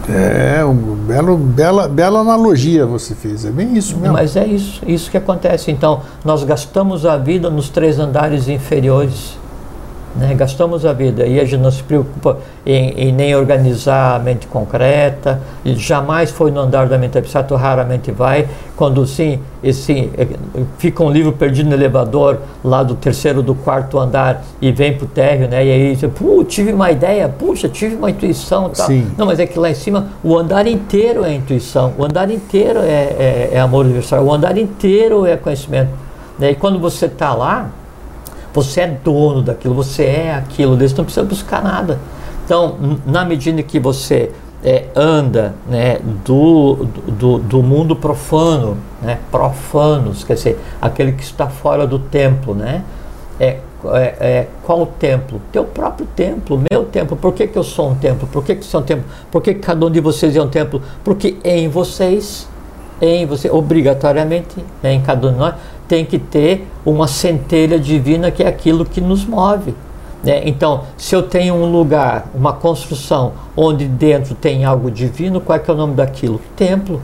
[0.08, 3.44] É, um belo, bela, bela analogia você fez.
[3.44, 4.12] É bem isso mesmo.
[4.12, 5.72] Mas é isso, isso que acontece.
[5.72, 9.36] Então, nós gastamos a vida nos três andares inferiores.
[10.18, 10.34] Né?
[10.34, 14.46] Gastamos a vida e a gente não se preocupa em, em, nem organizar a mente
[14.46, 18.48] concreta, jamais foi no andar da mente abstrata, raramente vai.
[18.76, 20.26] Quando sim, esse, é,
[20.78, 25.04] fica um livro perdido no elevador lá do terceiro, do quarto andar e vem para
[25.04, 25.64] o térreo, né?
[25.64, 26.10] e aí você,
[26.44, 28.70] tive uma ideia, puxa, tive uma intuição.
[28.70, 28.86] Tal.
[28.86, 29.10] Sim.
[29.18, 32.80] Não, mas é que lá em cima o andar inteiro é intuição, o andar inteiro
[32.80, 35.90] é, é, é amor universal, o andar inteiro é conhecimento.
[36.38, 36.52] Né?
[36.52, 37.70] E quando você está lá,
[38.56, 42.00] você é dono daquilo, você é aquilo, você não precisa buscar nada.
[42.42, 44.30] Então, na medida que você
[44.64, 51.48] é, anda né, do, do, do, mundo profano, né, profanos, quer dizer, aquele que está
[51.48, 52.82] fora do templo, né,
[53.38, 55.38] é, é, é, qual o templo?
[55.52, 57.14] Teu próprio templo, meu templo.
[57.14, 58.26] Por que, que eu sou um templo?
[58.26, 59.04] Por que, que sou um templo?
[59.30, 60.80] Por que, que cada um de vocês é um templo?
[61.04, 62.48] Porque em vocês,
[63.00, 65.54] em você, obrigatoriamente, né, em cada um de nós,
[65.88, 69.74] tem que ter uma centelha divina que é aquilo que nos move.
[70.24, 70.42] Né?
[70.44, 75.58] Então, se eu tenho um lugar, uma construção, onde dentro tem algo divino, qual é,
[75.58, 76.40] que é o nome daquilo?
[76.56, 77.00] Templo.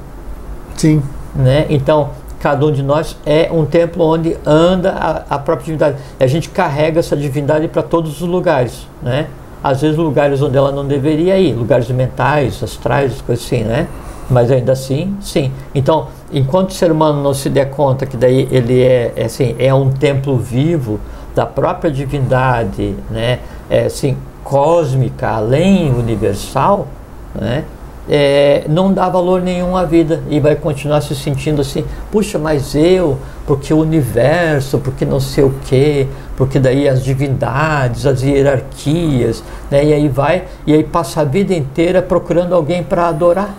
[0.76, 1.02] Sim.
[1.34, 1.66] Né?
[1.70, 5.98] Então, cada um de nós é um templo onde anda a, a própria divindade.
[6.18, 8.88] E a gente carrega essa divindade para todos os lugares.
[9.00, 9.28] Né?
[9.62, 13.86] Às vezes, lugares onde ela não deveria ir, lugares mentais, astrais, coisas assim, né?
[14.30, 15.52] Mas ainda assim, sim.
[15.74, 19.54] Então, enquanto o ser humano não se der conta que daí ele é, é, assim,
[19.58, 20.98] é um templo vivo
[21.34, 26.86] da própria divindade, né, é, assim, cósmica, além universal,
[27.34, 27.64] né,
[28.08, 32.74] é, não dá valor nenhum à vida e vai continuar se sentindo assim, puxa, mas
[32.74, 33.16] eu,
[33.46, 39.84] porque o universo, porque não sei o que, porque daí as divindades, as hierarquias, né,
[39.84, 43.54] e aí vai, e aí passa a vida inteira procurando alguém para adorar,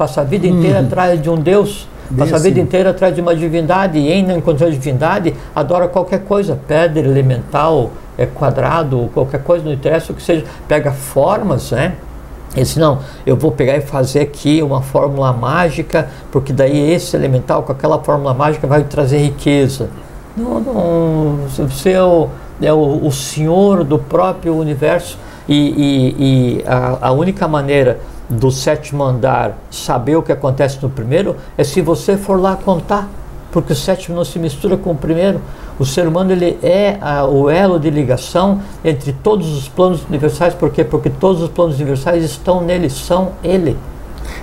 [0.00, 0.86] passa a vida inteira hum.
[0.86, 1.86] atrás de um Deus
[2.16, 6.24] Passa a vida inteira atrás de uma divindade e em não encontrar divindade, adora qualquer
[6.24, 11.94] coisa, pedra, elemental, é quadrado, qualquer coisa, não interessa o que seja, pega formas, né?
[12.52, 17.14] Ele disse, não, eu vou pegar e fazer aqui uma fórmula mágica, porque daí esse
[17.14, 19.88] elemental com aquela fórmula mágica vai trazer riqueza.
[20.36, 22.28] Não, não, você é o,
[22.60, 25.16] é o, o senhor do próprio universo
[25.48, 28.00] e, e, e a, a única maneira
[28.30, 33.08] do sétimo andar saber o que acontece no primeiro é se você for lá contar,
[33.50, 35.40] porque o sétimo não se mistura com o primeiro.
[35.78, 40.54] O ser humano ele é a, o elo de ligação entre todos os planos universais,
[40.54, 40.84] por quê?
[40.84, 43.76] Porque todos os planos universais estão nele, são ele.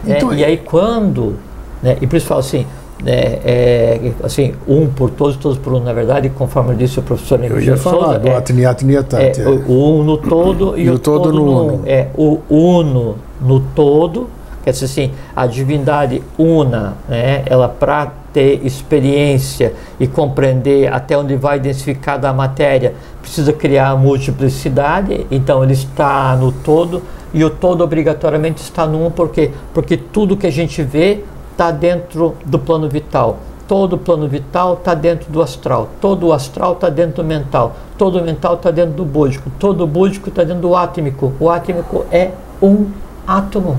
[0.05, 1.35] Então, é, e aí quando,
[1.81, 2.65] né, e por isso fala assim,
[3.05, 7.41] é, é, assim, um por todos, todos por um, na verdade, conforme disse o professor
[7.43, 9.41] Eu ia falar do é, atniatniatante.
[9.41, 11.81] É, o, o no todo e, e o, o, todo, todo no uno.
[11.85, 14.29] É, o uno no todo,
[14.63, 21.35] quer dizer assim, a divindade una, né, ela para ter experiência e compreender até onde
[21.35, 27.01] vai identificar a matéria, precisa criar multiplicidade, então ele está no todo,
[27.33, 29.51] e o todo obrigatoriamente está no um, por quê?
[29.73, 33.39] Porque tudo que a gente vê está dentro do plano vital.
[33.67, 35.89] Todo o plano vital está dentro do astral.
[35.99, 37.75] Todo o astral está dentro do mental.
[37.97, 39.51] Todo o mental está dentro do búdico.
[39.59, 41.33] Todo o búdico está dentro do átmico.
[41.37, 42.31] O átmico é
[42.61, 42.87] um
[43.27, 43.77] átomo.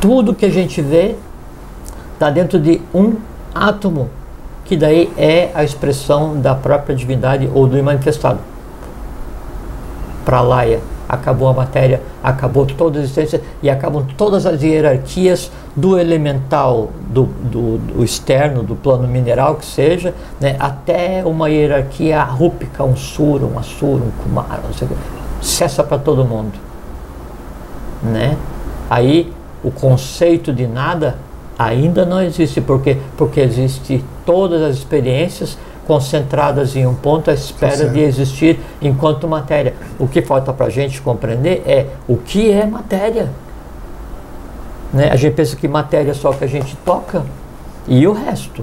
[0.00, 1.16] Tudo que a gente vê
[2.14, 3.16] está dentro de um
[3.54, 4.08] átomo,
[4.64, 8.38] que daí é a expressão da própria divindade ou do manifestado.
[10.24, 16.90] Pralaya acabou a matéria, acabou toda a existência e acabam todas as hierarquias do elemental,
[17.08, 22.94] do, do, do externo, do plano mineral que seja, né, até uma hierarquia rúpica, um
[22.94, 26.67] sura, um asura, um kumara, não sei o que, cessa para todo mundo.
[28.02, 28.36] Né?
[28.88, 29.32] Aí
[29.62, 31.18] o conceito de nada
[31.58, 37.88] ainda não existe, porque, porque existe todas as experiências concentradas em um ponto à espera
[37.88, 39.74] de existir enquanto matéria.
[39.98, 43.30] O que falta para a gente compreender é o que é matéria.
[44.92, 45.10] Né?
[45.10, 47.24] A gente pensa que matéria é só que a gente toca,
[47.86, 48.62] e o resto,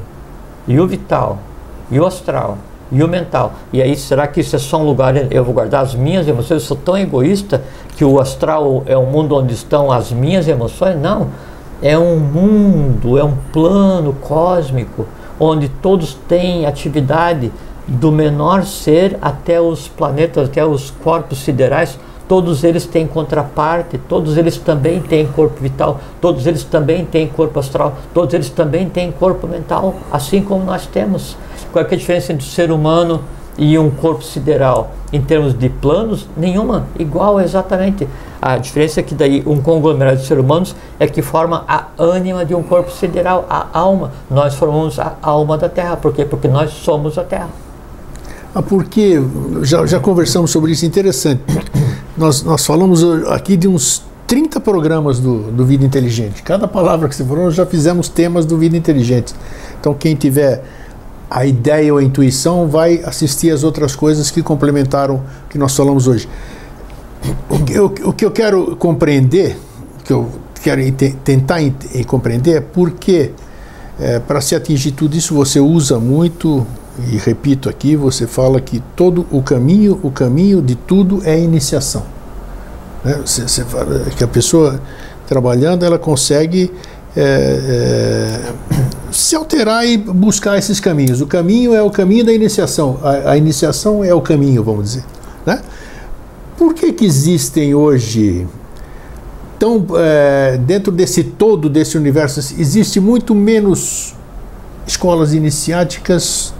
[0.67, 1.39] e o vital,
[1.89, 2.57] e o astral,
[2.95, 3.53] e o mental.
[3.73, 6.61] E aí, será que isso é só um lugar eu vou guardar as minhas emoções?
[6.61, 7.61] Eu sou tão egoísta
[7.97, 10.97] que o astral é um mundo onde estão as minhas emoções?
[10.97, 11.27] Não.
[11.81, 15.05] É um mundo, é um plano cósmico
[15.37, 17.51] onde todos têm atividade
[17.85, 24.37] do menor ser até os planetas, até os corpos siderais, todos eles têm contraparte, todos
[24.37, 29.11] eles também têm corpo vital, todos eles também têm corpo astral, todos eles também têm
[29.11, 31.35] corpo mental, assim como nós temos.
[31.75, 33.21] Qual é a diferença entre o ser humano
[33.57, 34.93] e um corpo sideral?
[35.11, 38.07] Em termos de planos, nenhuma, igual exatamente.
[38.41, 42.45] A diferença é que daí um conglomerado de seres humanos é que forma a ânima
[42.45, 44.13] de um corpo sideral, a alma.
[44.31, 45.97] Nós formamos a alma da Terra.
[45.97, 46.23] Por quê?
[46.23, 47.49] Porque nós somos a Terra.
[48.55, 49.21] Ah, porque
[49.63, 51.41] já, já conversamos sobre isso, interessante.
[52.15, 56.41] Nós, nós falamos aqui de uns 30 programas do, do Vida Inteligente.
[56.41, 59.35] Cada palavra que você falou, nós já fizemos temas do Vida Inteligente.
[59.77, 60.63] Então, quem tiver
[61.35, 65.75] a ideia ou a intuição vai assistir as outras coisas que complementaram o que nós
[65.75, 66.29] falamos hoje.
[67.49, 69.57] O que eu, o que eu quero compreender,
[69.99, 70.31] o que eu
[70.63, 70.81] quero
[71.25, 71.59] tentar
[72.07, 73.33] compreender é por que,
[73.99, 76.65] é, para se atingir tudo isso, você usa muito,
[77.11, 82.03] e repito aqui, você fala que todo o caminho, o caminho de tudo é iniciação.
[83.03, 83.21] Né?
[83.25, 84.79] Você, você fala que a pessoa
[85.27, 86.71] trabalhando, ela consegue
[87.15, 88.53] é, é,
[89.11, 91.21] se alterar e buscar esses caminhos.
[91.21, 92.99] O caminho é o caminho da iniciação.
[93.01, 95.05] A, a iniciação é o caminho, vamos dizer.
[95.45, 95.61] Né?
[96.57, 98.45] Por que, que existem hoje,
[99.57, 104.13] tão, é, dentro desse todo, desse universo, existe muito menos
[104.85, 106.53] escolas iniciáticas,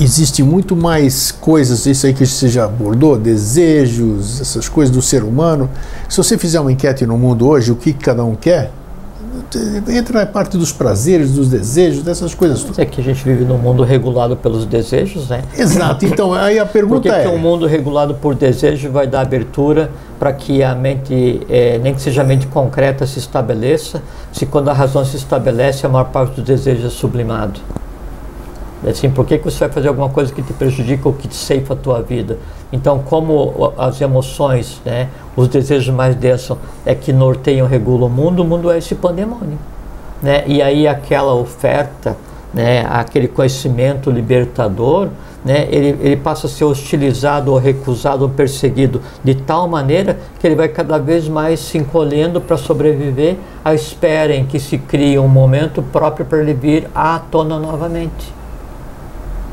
[0.00, 5.24] existe muito mais coisas, isso aí que você já abordou, desejos, essas coisas do ser
[5.24, 5.68] humano.
[6.08, 8.72] Se você fizer uma enquete no mundo hoje, o que cada um quer,
[9.88, 12.66] entra a parte dos prazeres, dos desejos, dessas coisas.
[12.78, 15.42] É que a gente vive num mundo regulado pelos desejos, né?
[15.56, 16.04] Exato.
[16.04, 17.22] Então, aí a pergunta por que é...
[17.22, 21.94] que um mundo regulado por desejo vai dar abertura para que a mente, é, nem
[21.94, 26.06] que seja a mente concreta, se estabeleça, se quando a razão se estabelece, a maior
[26.06, 27.60] parte dos desejos é sublimado?
[28.84, 31.26] É assim, por que, que você vai fazer alguma coisa que te prejudica ou que
[31.26, 32.38] te ceifa a tua vida?
[32.72, 36.56] Então, como as emoções, né, os desejos mais densos
[36.86, 39.58] é que norteiam, regulam o mundo, o mundo é esse pandemônio.
[40.22, 40.44] Né?
[40.46, 42.16] E aí aquela oferta,
[42.54, 45.08] né, aquele conhecimento libertador,
[45.44, 50.46] né, ele, ele passa a ser hostilizado ou recusado ou perseguido de tal maneira que
[50.46, 55.18] ele vai cada vez mais se encolhendo para sobreviver à espera em que se crie
[55.18, 58.37] um momento próprio para ele vir à tona novamente.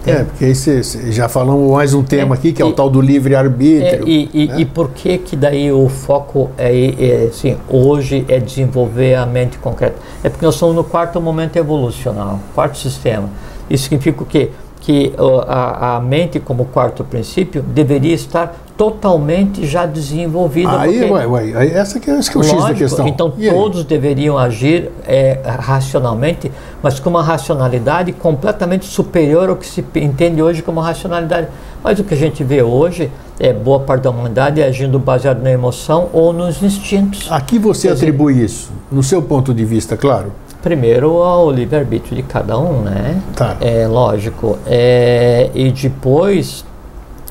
[0.05, 2.69] É, porque aí cê, cê, já falamos mais um tema é, aqui, que é e,
[2.69, 4.07] o tal do livre-arbítrio.
[4.07, 4.59] É, e, e, né?
[4.59, 9.57] e, por que que daí o foco é, é, assim, hoje é desenvolver a mente
[9.57, 9.95] concreta?
[10.23, 13.29] É porque nós estamos no quarto momento evolucional, quarto sistema.
[13.69, 14.51] Isso significa o quê?
[14.79, 15.13] Que
[15.47, 20.79] a, a mente, como quarto princípio, deveria estar totalmente já desenvolvida.
[20.79, 23.07] Aí, porque, ué, ué, essa que é, esse que é o lógico, X da questão.
[23.07, 23.85] Então e todos aí?
[23.85, 26.51] deveriam agir é, racionalmente,
[26.81, 31.47] mas com uma racionalidade completamente superior ao que se entende hoje como racionalidade.
[31.83, 35.51] Mas o que a gente vê hoje é boa parte da humanidade agindo baseado na
[35.51, 37.31] emoção ou nos instintos.
[37.31, 38.71] A que você atribui isso?
[38.91, 40.31] No seu ponto de vista, claro.
[40.61, 43.21] Primeiro ao livre-arbítrio de cada um, né?
[43.35, 43.57] Tá.
[43.61, 44.57] É lógico.
[44.65, 46.65] É, e depois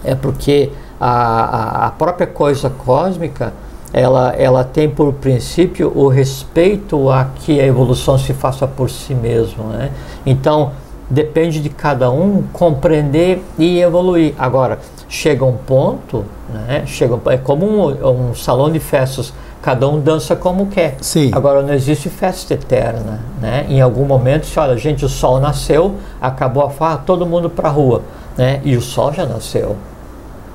[0.05, 0.71] é porque
[1.01, 3.53] a, a, própria coisa cósmica
[3.95, 9.15] ela, ela tem por princípio o respeito a que a evolução se faça por si
[9.15, 9.69] mesmo.
[9.69, 9.93] Né?
[10.27, 10.73] Então,
[11.09, 14.35] depende de cada um compreender e evoluir.
[14.37, 16.83] Agora, chega um ponto, né?
[16.87, 19.33] chega, é como um, um salão de festas,
[19.63, 20.97] cada um dança como quer.
[21.01, 21.31] Sim.
[21.33, 23.21] Agora, não existe festa eterna.
[23.41, 23.65] Né?
[23.69, 27.69] Em algum momento, se olha, gente, o sol nasceu, acabou a farra, todo mundo para
[27.69, 28.03] a rua.
[28.37, 28.61] Né?
[28.65, 29.77] E o sol já nasceu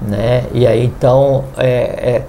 [0.02, 0.46] né?
[0.54, 2.26] E aí então, é, é,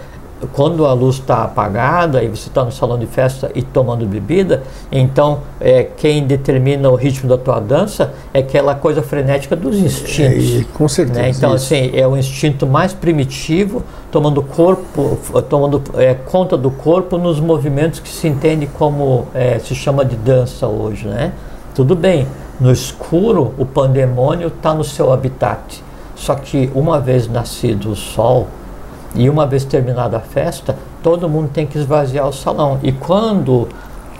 [0.52, 4.62] quando a luz está apagada e você está no salão de festa e tomando bebida,
[4.90, 10.60] então é, quem determina o ritmo da tua dança é aquela coisa frenética dos instintos.
[10.60, 11.20] É, com certeza.
[11.20, 11.30] Né?
[11.30, 11.66] Então isso.
[11.66, 15.18] assim é o instinto mais primitivo tomando corpo,
[15.48, 20.16] tomando é, conta do corpo nos movimentos que se entende como é, se chama de
[20.16, 21.32] dança hoje, né?
[21.74, 22.26] Tudo bem.
[22.58, 25.82] No escuro, o pandemônio está no seu habitat
[26.20, 28.46] só que uma vez nascido o sol
[29.14, 32.78] e uma vez terminada a festa, todo mundo tem que esvaziar o salão.
[32.82, 33.68] E quando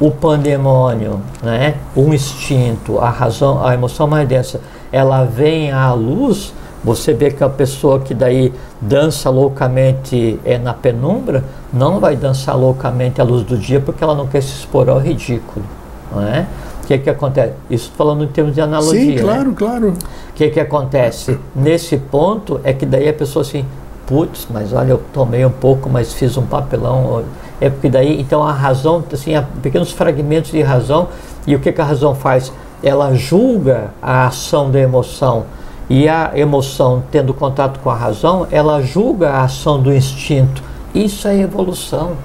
[0.00, 4.60] o pandemônio, né, o instinto, a razão, a emoção mais densa,
[4.90, 10.72] ela vem à luz, você vê que a pessoa que daí dança loucamente é na
[10.72, 14.88] penumbra, não vai dançar loucamente à luz do dia porque ela não quer se expor
[14.88, 15.64] ao ridículo,
[16.10, 16.46] não é?
[16.90, 17.52] que, que acontece?
[17.70, 19.18] Isso falando em termos de analogia.
[19.18, 19.54] Sim, claro, né?
[19.56, 19.88] claro.
[19.90, 21.38] O que, que acontece?
[21.54, 23.64] Nesse ponto é que daí a pessoa assim,
[24.10, 27.22] putz, mas olha, eu tomei um pouco, mas fiz um papelão.
[27.60, 31.06] É porque daí, então a razão, assim, há pequenos fragmentos de razão,
[31.46, 32.52] e o que, que a razão faz?
[32.82, 35.44] Ela julga a ação da emoção.
[35.88, 40.60] E a emoção, tendo contato com a razão, ela julga a ação do instinto.
[40.92, 42.16] Isso é evolução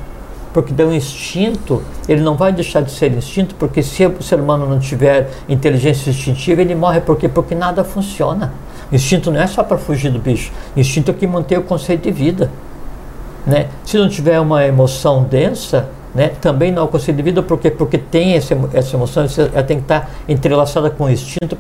[0.55, 4.39] porque deu um instinto, ele não vai deixar de ser instinto, porque se o ser
[4.39, 7.27] humano não tiver inteligência instintiva, ele morre por quê?
[7.27, 8.53] Porque nada funciona.
[8.91, 12.11] Instinto não é só para fugir do bicho, instinto é que mantém o conceito de
[12.11, 12.51] vida.
[13.45, 13.67] Né?
[13.83, 16.31] Se não tiver uma emoção densa, né?
[16.39, 19.77] Também não é o conceito de vida porque porque tem essa, essa emoção, ela tem
[19.77, 21.57] que estar entrelaçada com o instinto?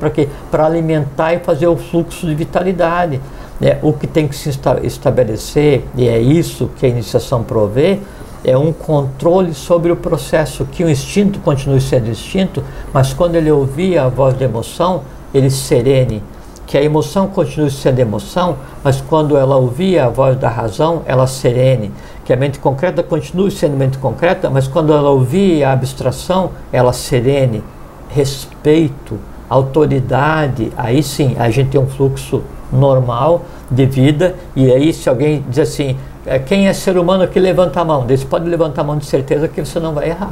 [0.49, 3.19] Para alimentar e fazer o fluxo de vitalidade.
[3.59, 3.77] Né?
[3.81, 4.49] O que tem que se
[4.83, 7.99] estabelecer e é isso que a iniciação provê
[8.45, 12.63] é um controle sobre o processo, que o instinto continue sendo instinto,
[12.93, 15.01] mas quando ele ouvir a voz da emoção,
[15.33, 16.21] ele serene,
[16.65, 21.27] que a emoção continue sendo emoção, mas quando ela ouvir a voz da razão, ela
[21.27, 21.91] serene,
[22.23, 26.91] que a mente concreta continue sendo mente concreta, mas quando ela ouvir a abstração, ela
[26.91, 27.63] serene,
[28.09, 32.41] respeito, autoridade, aí sim a gente tem um fluxo
[32.71, 35.95] normal de vida, e aí se alguém diz assim,
[36.25, 38.05] é, quem é ser humano que levanta a mão?
[38.07, 40.31] Você pode levantar a mão de certeza que você não vai errar.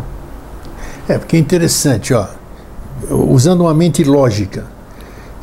[1.07, 2.25] É, porque é interessante, ó,
[3.09, 4.65] usando uma mente lógica,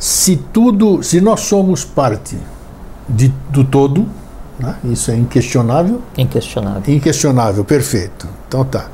[0.01, 2.35] se tudo, se nós somos parte
[3.07, 4.07] de, do todo,
[4.59, 6.01] né, isso é inquestionável.
[6.17, 6.91] Inquestionável.
[6.91, 8.27] Inquestionável, perfeito.
[8.47, 8.89] Então tá.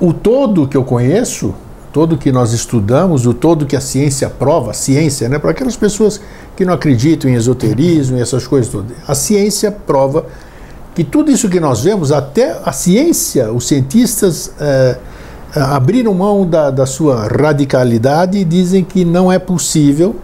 [0.00, 1.54] O todo que eu conheço,
[1.92, 5.76] todo que nós estudamos, o todo que a ciência prova, a ciência, né, para aquelas
[5.76, 6.22] pessoas
[6.56, 8.96] que não acreditam em esoterismo e essas coisas todas.
[9.06, 10.24] A ciência prova
[10.94, 14.96] que tudo isso que nós vemos, até a ciência, os cientistas é,
[15.56, 20.16] abriram mão da, da sua radicalidade e dizem que não é possível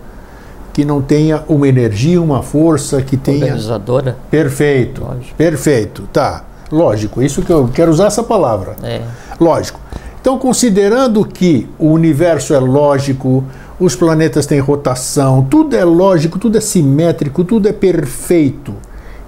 [0.73, 3.45] que não tenha uma energia, uma força que tenha.
[3.45, 4.17] Organizadora?
[4.31, 5.03] Perfeito.
[5.03, 5.35] Lógico.
[5.37, 6.09] Perfeito.
[6.13, 6.45] Tá.
[6.71, 7.23] Lógico.
[7.23, 8.77] Isso que eu quero usar essa palavra.
[8.83, 9.03] É.
[9.39, 9.79] Lógico.
[10.21, 13.45] Então, considerando que o universo é lógico,
[13.79, 18.73] os planetas têm rotação, tudo é lógico, tudo é simétrico, tudo é perfeito.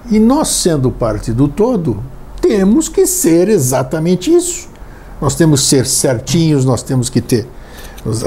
[0.09, 2.01] E nós, sendo parte do todo,
[2.41, 4.69] temos que ser exatamente isso.
[5.21, 7.47] Nós temos que ser certinhos, nós temos que ter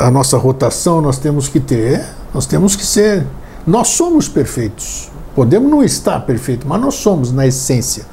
[0.00, 3.24] a nossa rotação, nós temos que ter, nós temos que ser.
[3.66, 5.10] Nós somos perfeitos.
[5.34, 8.04] Podemos não estar perfeito, mas nós somos na essência.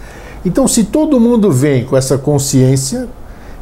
[0.45, 3.07] Então, se todo mundo vem com essa consciência,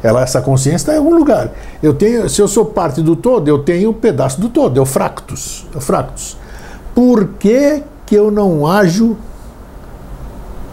[0.02, 1.50] ela, essa consciência está em algum lugar.
[1.82, 4.82] Eu tenho, se eu sou parte do todo, eu tenho um pedaço do todo, é
[4.82, 5.66] o fractus.
[5.74, 6.36] É o fractus.
[6.94, 9.16] Por que, que eu não ajo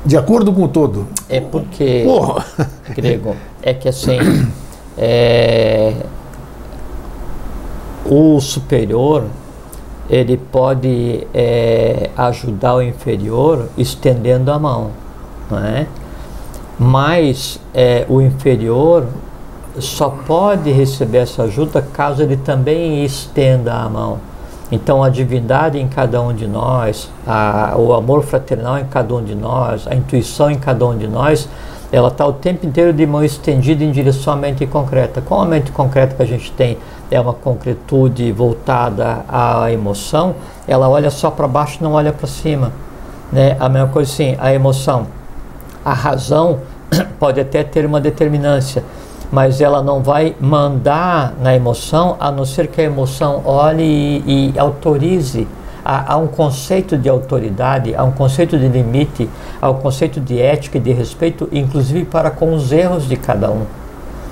[0.06, 1.08] de acordo com o todo?
[1.30, 2.46] É porque, Porra.
[2.94, 4.18] grego, é que assim,
[4.98, 5.94] é,
[8.06, 9.26] o superior
[10.10, 14.92] ele pode é, ajudar o inferior estendendo a mão,
[15.50, 15.88] não é?
[16.78, 19.06] mas é, o inferior
[19.80, 24.18] só pode receber essa ajuda caso ele também estenda a mão.
[24.72, 29.24] Então, a divindade em cada um de nós, a, o amor fraternal em cada um
[29.24, 31.48] de nós, a intuição em cada um de nós,
[31.92, 35.22] ela está o tempo inteiro de mão estendida em direção à mente concreta.
[35.22, 36.78] Qual a mente concreta que a gente tem?
[37.10, 40.36] É uma concretude voltada à emoção,
[40.66, 42.72] ela olha só para baixo, não olha para cima.
[43.32, 43.58] Né?
[43.60, 45.08] A mesma coisa assim, a emoção.
[45.84, 46.60] A razão
[47.20, 48.84] pode até ter uma determinância,
[49.30, 53.84] mas ela não vai mandar na emoção, a não ser que a emoção olhe
[54.26, 55.46] e, e autorize.
[55.84, 59.30] Há, há, um conceito de autoridade, há um conceito de limite,
[59.62, 63.50] há um conceito de ética e de respeito, inclusive para com os erros de cada
[63.50, 63.66] um.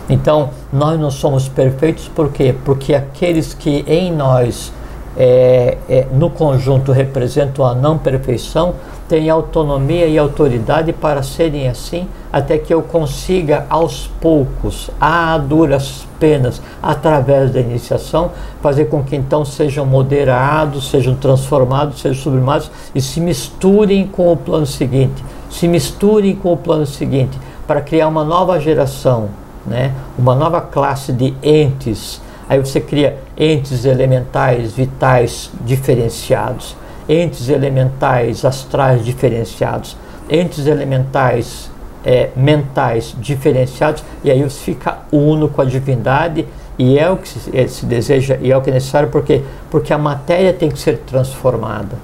[0.10, 2.56] Então, nós não somos perfeitos por quê?
[2.66, 4.74] Porque aqueles que em nós,
[5.20, 8.76] é, é, no conjunto, representam a não perfeição,
[9.10, 16.08] têm autonomia e autoridade para serem assim, até que eu consiga aos poucos, a duras
[16.18, 23.02] penas, através da iniciação, fazer com que então sejam moderados, sejam transformados, sejam sublimados e
[23.02, 28.24] se misturem com o plano seguinte, se misturem com o plano seguinte, para criar uma
[28.24, 29.30] nova geração,
[29.66, 29.94] né?
[30.18, 32.22] uma nova classe de entes.
[32.50, 36.76] Aí você cria entes elementais, vitais, diferenciados
[37.10, 39.98] entes elementais astrais diferenciados,
[40.30, 41.72] entes elementais
[42.06, 46.46] é, mentais diferenciados, e aí você fica uno com a divindade,
[46.78, 49.42] e é o que se, é, se deseja, e é o que é necessário, porque,
[49.72, 51.98] porque a matéria tem que ser transformada.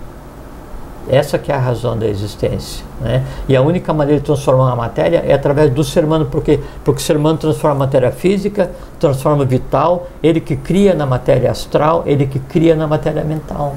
[1.08, 2.84] Essa que é a razão da existência.
[3.00, 3.24] Né?
[3.48, 7.02] E a única maneira de transformar a matéria é através do ser humano, porque, porque
[7.02, 12.04] o ser humano transforma a matéria física, transforma vital, ele que cria na matéria astral,
[12.06, 13.76] ele que cria na matéria mental.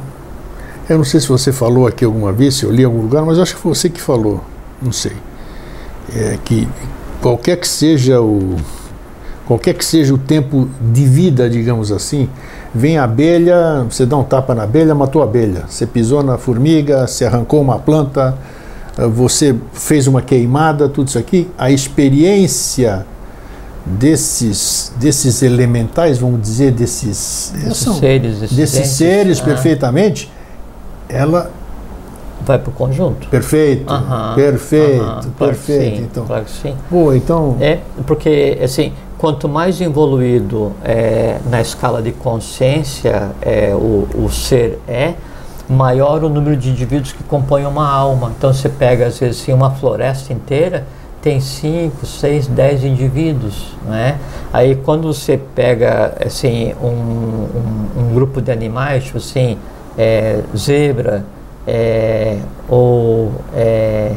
[0.89, 3.23] Eu não sei se você falou aqui alguma vez, se eu li em algum lugar,
[3.25, 4.41] mas acho que foi você que falou,
[4.81, 5.13] não sei.
[6.15, 6.67] É que
[7.21, 8.57] qualquer que seja o
[9.47, 12.29] qualquer que seja o tempo de vida, digamos assim,
[12.75, 15.65] vem a abelha, você dá um tapa na abelha, matou a abelha.
[15.69, 18.37] Você pisou na formiga, você arrancou uma planta,
[19.11, 23.07] você fez uma queimada, tudo isso aqui, a experiência
[23.87, 29.45] desses desses elementais, vamos dizer, desses, desses seres, desses seres ah.
[29.45, 30.31] perfeitamente,
[31.09, 31.51] ela
[32.45, 33.29] vai para o conjunto.
[33.29, 35.97] Perfeito, Aham, perfeito, aham, claro perfeito.
[35.97, 36.75] sim, então, Claro que sim.
[36.91, 44.09] boa, então, É, porque, assim, quanto mais evoluído é, na escala de consciência é, o,
[44.15, 45.15] o ser é,
[45.69, 48.33] maior o número de indivíduos que compõem uma alma.
[48.39, 50.87] Então, você pega, às vezes, assim, uma floresta inteira,
[51.21, 54.19] tem 5, 6, 10 indivíduos, né?
[54.53, 59.59] Aí, quando você pega, assim, um, um, um grupo de animais, tipo assim,
[59.99, 61.25] é, zebra,
[61.67, 62.39] é,
[62.69, 64.13] ou é,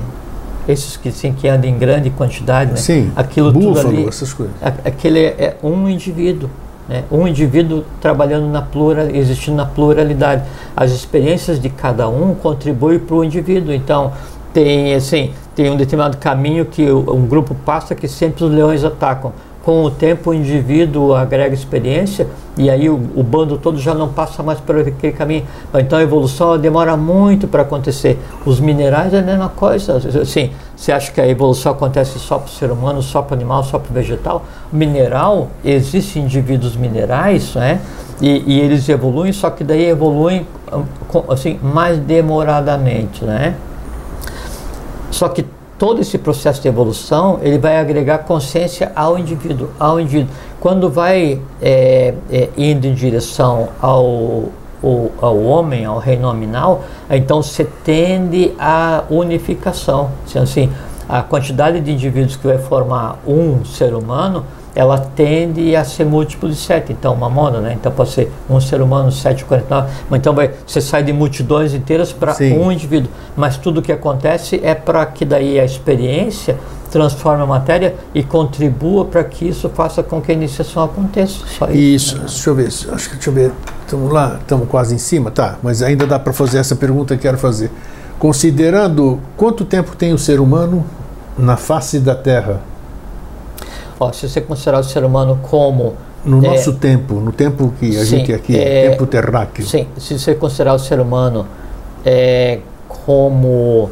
[0.71, 2.77] esses que, assim, que andam em grande quantidade, né?
[2.77, 4.53] sim, aquilo tudo búfalo, ali- essas coisas.
[4.61, 6.49] A- Aquele é um indivíduo,
[6.87, 7.03] né?
[7.11, 10.43] um indivíduo trabalhando na plural, existindo na pluralidade.
[10.75, 13.73] As experiências de cada um contribuem para o indivíduo.
[13.73, 14.11] Então
[14.53, 19.31] tem assim, tem um determinado caminho que um grupo passa que sempre os leões atacam.
[19.63, 24.09] Com o tempo o indivíduo agrega experiência e aí o, o bando todo já não
[24.09, 25.45] passa mais por aquele caminho.
[25.75, 28.17] Então a evolução demora muito para acontecer.
[28.43, 29.97] Os minerais é a mesma coisa.
[29.97, 33.37] Assim, você acha que a evolução acontece só para o ser humano, só para o
[33.37, 34.43] animal, só para o vegetal?
[34.71, 37.79] Mineral, existem indivíduos minerais, né?
[38.19, 40.83] E, e eles evoluem, só que daí evoluem hum,
[41.29, 43.55] assim, mais demoradamente, né?
[45.11, 45.45] Só que
[45.81, 50.29] todo esse processo de evolução ele vai agregar consciência ao indivíduo, ao indivíduo.
[50.59, 54.49] Quando vai é, é, indo em direção ao,
[54.83, 60.11] ao, ao homem, ao reino nominal, então você tende à unificação.
[60.27, 60.71] Sendo assim,
[61.09, 64.45] a quantidade de indivíduos que vai formar um ser humano
[64.81, 67.77] ela tende a ser múltiplo de 7, então uma mono, né?
[67.79, 71.75] Então pode ser um ser humano, 7, 49, mas então vai, você sai de multidões
[71.75, 73.11] inteiras para um indivíduo.
[73.37, 76.57] Mas tudo o que acontece é para que daí a experiência
[76.89, 81.45] transforme a matéria e contribua para que isso faça com que a iniciação aconteça.
[81.45, 82.23] Só Isso, né?
[82.25, 83.51] deixa eu ver, acho que deixa eu ver,
[83.85, 87.21] estamos lá, estamos quase em cima, tá, mas ainda dá para fazer essa pergunta que
[87.21, 87.71] quero fazer.
[88.17, 90.83] Considerando quanto tempo tem o ser humano
[91.37, 92.70] na face da Terra,
[94.01, 95.93] Ó, se você considerar o ser humano como
[96.25, 96.49] no É.
[96.49, 99.63] nosso tempo, no tempo que a Sim, gente aqui, é, tempo terráqueo.
[99.63, 101.45] Sim, se você considerar o ser humano
[102.03, 102.57] é,
[103.05, 103.91] como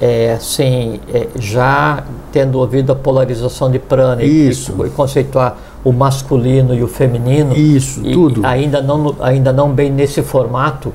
[0.00, 4.74] é, assim, é, já tendo ouvido a polarização de prana e- Isso.
[4.86, 8.46] e, conceituar o masculino e o feminino, Isso, e tudo.
[8.46, 10.92] ainda não, ainda não bem nesse formato.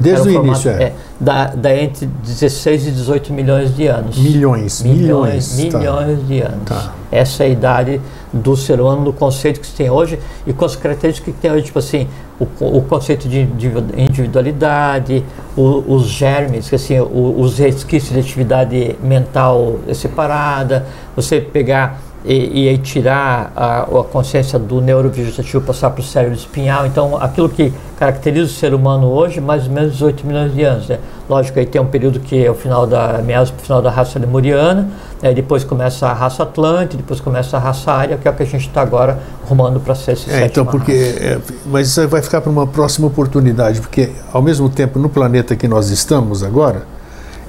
[0.00, 0.92] Desde o formato, início, é.
[1.20, 4.16] da, da entre 16 e 18 milhões de anos.
[4.18, 5.56] Milhões, milhões.
[5.56, 5.78] Milhões, tá.
[5.78, 6.64] milhões de anos.
[6.64, 6.92] Tá.
[7.12, 8.00] Essa é a idade
[8.32, 11.52] do ser humano, no conceito que se tem hoje e com as características que tem
[11.52, 12.08] hoje, tipo assim,
[12.40, 12.44] o,
[12.78, 15.24] o conceito de individu- individualidade,
[15.56, 22.64] o- os germes, que assim, o- os resquícios de atividade mental separada, você pegar e,
[22.64, 26.86] e aí tirar a, a consciência do neurovegetativo passar para o cérebro espinhal.
[26.86, 30.88] Então, aquilo que caracteriza o ser humano hoje, mais ou menos 18 milhões de anos.
[30.88, 30.98] Né?
[31.28, 33.90] Lógico, aí tem um período que é o final da meados para o final da
[33.90, 34.88] raça lemuriana,
[35.20, 35.34] né?
[35.34, 38.46] depois começa a raça atlântica, depois começa a raça área, que é o que a
[38.46, 40.92] gente está agora rumando para ser esse É, então, porque.
[40.92, 45.54] é, mas isso vai ficar para uma próxima oportunidade, porque ao mesmo tempo, no planeta
[45.54, 46.86] que nós estamos agora,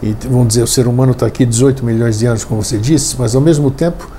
[0.04, 3.16] e vamos dizer, o ser humano está aqui 18 milhões de anos, como você disse,
[3.18, 4.10] mas ao mesmo tempo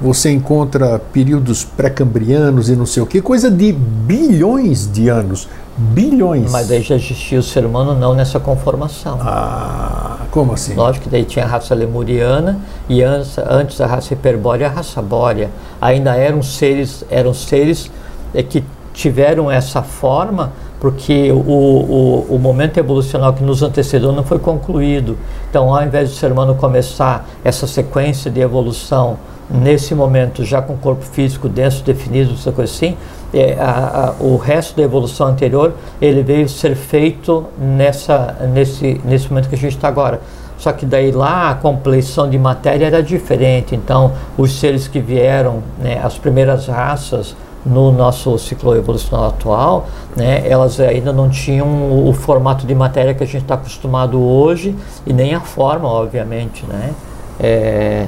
[0.00, 5.48] você encontra períodos pré-cambrianos e não sei o que, coisa de bilhões de anos.
[5.76, 6.50] Bilhões.
[6.50, 9.18] Mas aí já existia o ser humano não nessa conformação.
[9.20, 10.74] Ah, como assim?
[10.74, 14.70] Lógico que daí tinha a raça lemuriana e antes, antes a raça hiperbórea e a
[14.70, 15.50] raça bórea.
[15.80, 17.90] Ainda eram seres, eram seres
[18.34, 24.22] eh, que tiveram essa forma porque o, o, o momento evolucional que nos antecedeu não
[24.22, 25.16] foi concluído.
[25.48, 29.18] Então, ao invés do ser humano começar essa sequência de evolução
[29.50, 32.96] nesse momento já com o corpo físico denso, definido, essa coisa assim,
[33.32, 39.28] é, a, a, o resto da evolução anterior ele veio ser feito nessa, nesse, nesse
[39.28, 40.20] momento que a gente está agora.
[40.58, 43.74] Só que daí lá a compleição de matéria era diferente.
[43.74, 49.86] Então, os seres que vieram, né, as primeiras raças no nosso ciclo evolucional atual,
[50.16, 54.18] né, elas ainda não tinham o, o formato de matéria que a gente está acostumado
[54.22, 54.74] hoje
[55.04, 56.94] e nem a forma, obviamente, né?
[57.38, 58.06] É,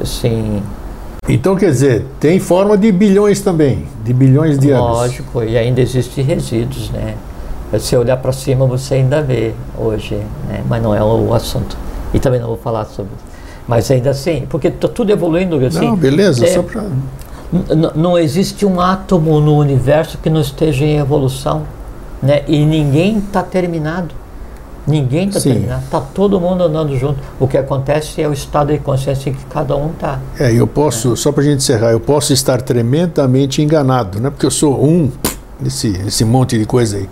[0.00, 0.62] assim,
[1.28, 4.84] Então, quer dizer, tem forma de bilhões também, de bilhões de anos.
[4.84, 7.14] lógico, e ainda existem resíduos, né?
[7.72, 10.16] Se você olhar para cima, você ainda vê hoje,
[10.48, 10.62] né?
[10.68, 11.76] Mas não é o assunto.
[12.12, 13.32] E também não vou falar sobre isso.
[13.66, 15.86] Mas ainda assim, porque está tudo evoluindo assim.
[15.86, 16.84] Não, beleza, é, só para.
[17.94, 21.62] Não existe um átomo no universo que não esteja em evolução,
[22.22, 22.42] né?
[22.48, 24.14] E ninguém está terminado.
[24.86, 25.84] Ninguém está terminado.
[25.84, 27.20] Está todo mundo andando junto.
[27.38, 30.20] O que acontece é o estado de consciência em que cada um está.
[30.38, 34.30] É, eu posso, só para a gente encerrar, eu posso estar tremendamente enganado, não é
[34.30, 35.10] porque eu sou um
[35.60, 37.08] nesse, nesse monte de coisa aí.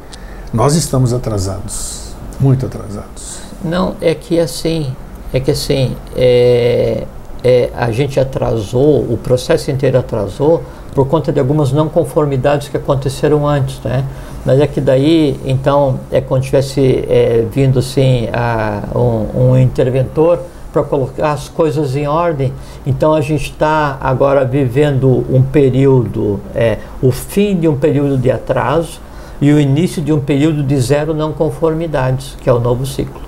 [0.53, 3.39] Nós estamos atrasados, muito atrasados.
[3.65, 4.93] Não, é que assim,
[5.33, 7.07] é que assim, é,
[7.45, 10.63] é, a gente atrasou, o processo inteiro atrasou
[10.95, 14.05] por conta de algumas não conformidades que aconteceram antes, né?
[14.45, 20.41] Mas é que daí, então, é como tivesse é, vindo assim a, um, um interventor
[20.73, 22.53] para colocar as coisas em ordem.
[22.87, 28.31] Então a gente está agora vivendo um período, é, o fim de um período de
[28.31, 29.01] atraso
[29.41, 33.21] e o início de um período de zero não conformidades, que é o novo ciclo.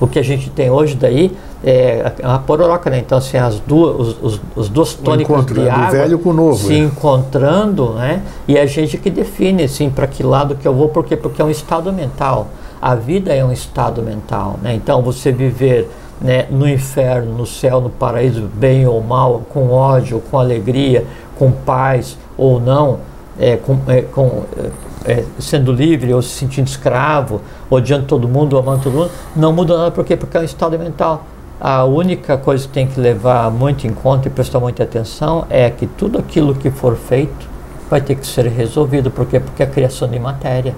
[0.00, 1.32] O que a gente tem hoje daí
[1.64, 2.98] é uma pororoca, né?
[2.98, 5.70] Então, assim, as duas, os, os, os dois tônicos de né?
[5.70, 6.78] água velho com novo, se é.
[6.78, 8.22] encontrando, né?
[8.48, 11.16] E a gente que define, assim, para que lado que eu vou, por quê?
[11.16, 12.48] Porque é um estado mental.
[12.80, 14.74] A vida é um estado mental, né?
[14.74, 15.88] Então, você viver
[16.20, 21.04] né, no inferno, no céu, no paraíso, bem ou mal, com ódio, com alegria,
[21.38, 22.98] com paz ou não,
[23.38, 24.44] é, com, é, com
[25.04, 27.40] é, sendo livre ou se sentindo escravo,
[27.70, 30.16] odiando todo mundo, amando todo mundo, não muda nada, por quê?
[30.16, 31.24] Porque é um estado mental.
[31.64, 35.70] A única coisa que tem que levar muito em conta e prestar muita atenção é
[35.70, 37.48] que tudo aquilo que for feito
[37.88, 39.12] vai ter que ser resolvido.
[39.12, 39.38] Por quê?
[39.38, 40.74] Porque é criação de matéria.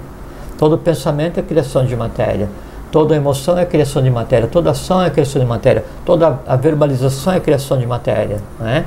[0.59, 2.51] Todo pensamento é criação de matéria.
[2.93, 4.47] Toda emoção é criação de matéria.
[4.47, 5.87] Toda ação é criação de matéria.
[6.05, 8.37] Toda a verbalização é criação de matéria.
[8.61, 8.85] Né?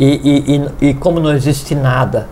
[0.00, 2.26] E, e, e, e como não existe nada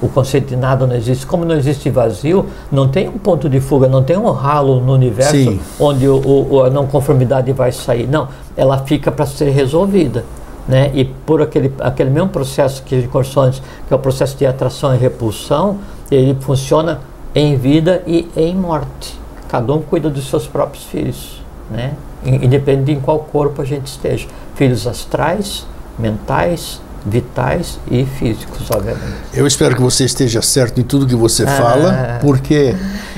[0.00, 1.26] o conceito de nada não existe.
[1.26, 4.92] Como não existe vazio, não tem um ponto de fuga, não tem um ralo no
[4.92, 5.60] universo Sim.
[5.80, 8.06] onde o, o, a não conformidade vai sair.
[8.06, 10.24] Não, ela fica para ser resolvida.
[10.68, 10.90] Né?
[10.94, 14.36] E por aquele, aquele mesmo processo que a gente conversou antes, que é o processo
[14.36, 15.78] de atração e repulsão,
[16.10, 17.00] ele funciona
[17.34, 19.18] em vida e em morte.
[19.48, 21.40] Cada um cuida dos seus próprios filhos,
[21.70, 21.94] né?
[22.24, 24.26] independente de em qual corpo a gente esteja.
[24.56, 25.66] Filhos astrais,
[25.98, 29.04] mentais, vitais e físicos, obviamente.
[29.32, 31.46] Eu espero que você esteja certo em tudo que você Ah.
[31.46, 32.74] fala, porque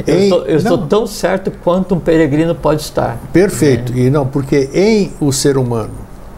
[0.06, 3.16] Eu, em- estou, eu estou tão certo quanto um peregrino pode estar.
[3.32, 5.90] perfeito e não porque em o ser humano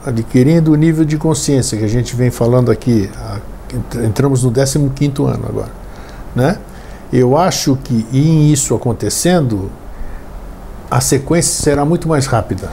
[0.06, 3.10] adquirindo o nível de consciência que a gente vem falando aqui,
[4.04, 5.70] entramos no 15º ano agora,
[6.34, 6.56] né?
[7.12, 9.70] Eu acho que em isso acontecendo
[10.90, 12.68] a sequência será muito mais rápida.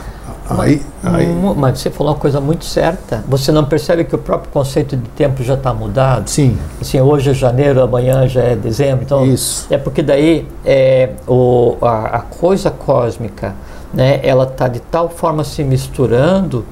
[0.50, 1.26] Aí, aí
[1.56, 3.22] Mas você falou uma coisa muito certa.
[3.28, 6.28] Você não percebe que o próprio conceito de tempo já está mudado?
[6.28, 9.04] sim, Assim, hoje é janeiro, amanhã já é dezembro.
[9.04, 9.66] Então, Isso.
[9.70, 13.54] É porque daí é, o, a, a coisa cósmica,
[13.92, 16.64] né, ela está de tal forma se misturando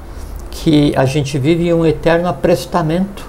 [0.49, 3.25] que a gente vive em um eterno aprestamento.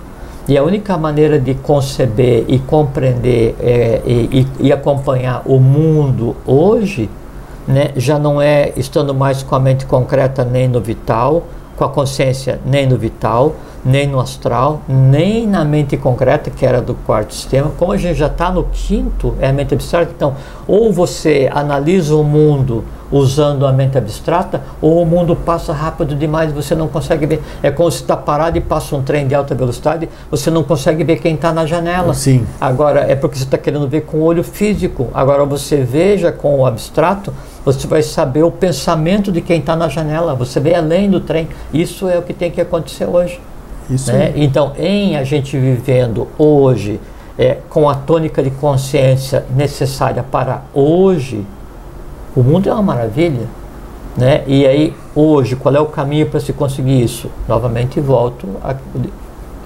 [0.49, 6.35] E a única maneira de conceber e compreender é, e, e- e acompanhar o mundo
[6.47, 7.11] hoje
[7.69, 11.45] né, já não é estando mais com a mente concreta nem no vital,
[11.77, 13.55] com a consciência nem no vital,
[13.85, 17.71] nem no astral, nem na mente concreta, que era do quarto sistema.
[17.79, 20.35] Como a gente já está no quinto, é a mente abstrata, então,
[20.67, 26.53] ou você analisa o mundo usando a mente abstrata, ou o mundo passa rápido demais,
[26.53, 27.43] você não consegue ver.
[27.63, 31.05] É como se está parado e passa um trem de alta velocidade, você não consegue
[31.05, 32.13] ver quem está na janela.
[32.13, 32.45] Sim.
[32.61, 35.09] Agora, é porque você está querendo ver com o olho físico.
[35.15, 37.33] Agora, você veja com o abstrato,
[37.73, 40.35] você vai saber o pensamento de quem está na janela.
[40.35, 41.49] Você vê além do trem.
[41.73, 43.41] Isso é o que tem que acontecer hoje.
[43.91, 44.33] isso né?
[44.37, 46.99] Então, em a gente vivendo hoje,
[47.39, 51.45] é, com a tônica de consciência necessária para hoje,
[52.35, 53.47] o mundo é uma maravilha.
[54.17, 54.43] Né?
[54.47, 57.31] E aí, hoje, qual é o caminho para se conseguir isso?
[57.47, 58.75] Novamente volto à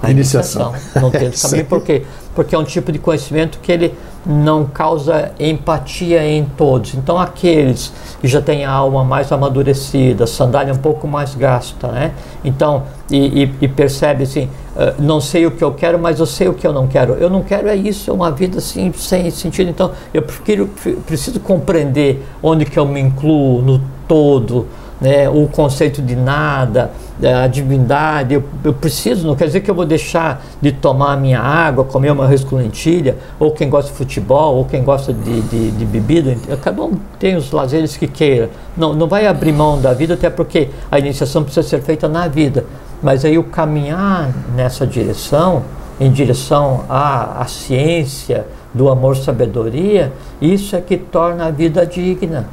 [0.03, 0.73] à Iniciação.
[0.73, 1.01] iniciação.
[1.01, 1.69] Não tem outro Isso caminho, aí.
[1.69, 2.03] por quê?
[2.35, 3.93] Porque é um tipo de conhecimento que ele
[4.25, 6.93] não causa empatia em todos.
[6.93, 12.11] Então, aqueles que já têm a alma mais amadurecida, sandália um pouco mais gasta, né?
[12.43, 16.25] Então, e, e, e percebe assim, ah, não sei o que eu quero, mas eu
[16.25, 17.13] sei o que eu não quero.
[17.13, 19.69] Eu não quero é isso, é uma vida assim, sem sentido.
[19.69, 20.69] Então, eu prefiro,
[21.05, 24.67] preciso compreender onde que eu me incluo no todo,
[25.03, 26.89] né, o conceito de nada,
[27.21, 31.17] a divindade, eu, eu preciso, não quer dizer que eu vou deixar de tomar a
[31.17, 35.11] minha água, comer uma res com lentilha, ou quem gosta de futebol, ou quem gosta
[35.11, 38.49] de, de, de bebida, cada um tem os lazeres que queira.
[38.77, 42.29] Não, não vai abrir mão da vida, até porque a iniciação precisa ser feita na
[42.29, 42.63] vida.
[43.01, 45.63] Mas aí o caminhar nessa direção,
[45.99, 52.47] em direção à, à ciência, do amor-sabedoria, isso é que torna a vida digna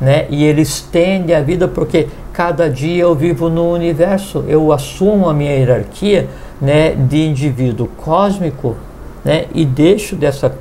[0.00, 0.26] né?
[0.30, 5.34] E ele estende a vida porque cada dia eu vivo no universo, eu assumo a
[5.34, 6.28] minha hierarquia,
[6.60, 8.76] né, de indivíduo cósmico,
[9.24, 10.54] né, e deixo dessa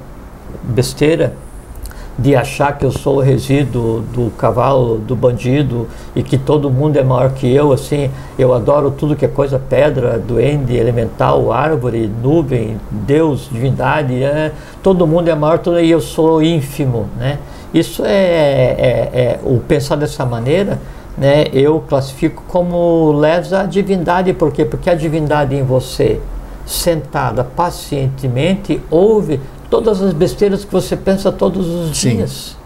[0.64, 1.34] besteira
[2.22, 6.98] de achar que eu sou o resíduo do cavalo, do bandido e que todo mundo
[6.98, 12.12] é maior que eu, assim, eu adoro tudo que é coisa pedra, duende, elemental, árvore,
[12.22, 14.52] nuvem, Deus, divindade, é,
[14.84, 17.40] todo mundo é maior e eu sou ínfimo, né?
[17.74, 20.78] Isso é, é, é, o pensar dessa maneira,
[21.18, 21.46] né?
[21.54, 24.66] Eu classifico como lesa a divindade, por quê?
[24.66, 26.20] Porque a divindade em você
[26.66, 29.40] sentada pacientemente ouve
[29.70, 32.18] todas as besteiras que você pensa todos os Sim.
[32.18, 32.58] dias.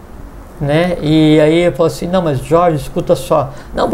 [0.60, 0.96] Né?
[1.02, 3.52] E aí eu falo assim, não, mas Jorge, escuta só.
[3.74, 3.90] Não,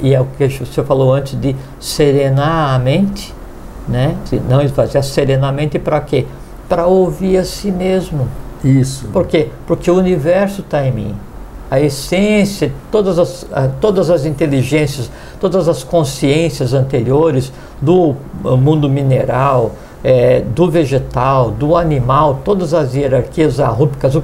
[0.00, 3.34] e é o que você falou antes de serenar a mente,
[3.88, 4.14] né?
[4.48, 6.26] Não esvaziar serenamente para quê?
[6.68, 8.28] Para ouvir a si mesmo.
[8.62, 9.08] Isso.
[9.08, 9.48] Por quê?
[9.66, 11.14] Porque o universo está em mim.
[11.70, 13.46] A essência, todas as,
[13.80, 19.72] todas as inteligências, todas as consciências anteriores do mundo mineral,
[20.04, 24.14] é, do vegetal, do animal, todas as hierarquias arrúbicas,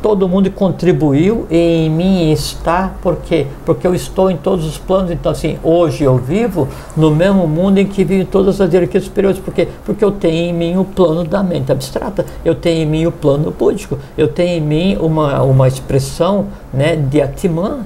[0.00, 3.46] todo mundo contribuiu e em mim está, por quê?
[3.64, 7.78] Porque eu estou em todos os planos, então assim, hoje eu vivo no mesmo mundo
[7.78, 9.66] em que vivem todas as hierarquias superiores, por quê?
[9.84, 13.12] Porque eu tenho em mim o plano da mente abstrata, eu tenho em mim o
[13.12, 17.80] plano búdico, eu tenho em mim uma, uma expressão né, de Atman,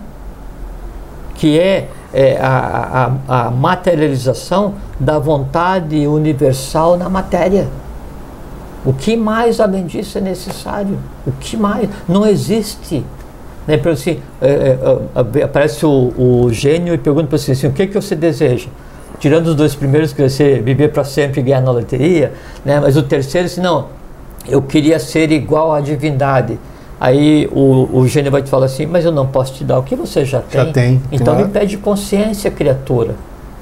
[1.36, 7.68] que é é, a, a, a materialização da vontade universal na matéria.
[8.84, 10.98] O que mais além disso é necessário?
[11.26, 11.88] O que mais?
[12.08, 13.04] Não existe.
[13.66, 13.78] Né?
[13.92, 17.94] Assim, é, é, aparece o, o, gênio e pergunta para você assim, o que, que
[17.94, 18.68] você deseja?
[19.18, 22.32] Tirando os dois primeiros, que você viver para sempre e ganhar na loteria,
[22.64, 22.80] né?
[22.80, 23.86] mas o terceiro, assim, não,
[24.48, 26.58] eu queria ser igual à divindade.
[27.00, 29.82] Aí o, o gênio vai te falar assim, mas eu não posso te dar o
[29.82, 30.64] que você já tem.
[30.64, 31.00] Já tem.
[31.12, 31.46] Então claro.
[31.46, 33.14] me pede consciência, criatura.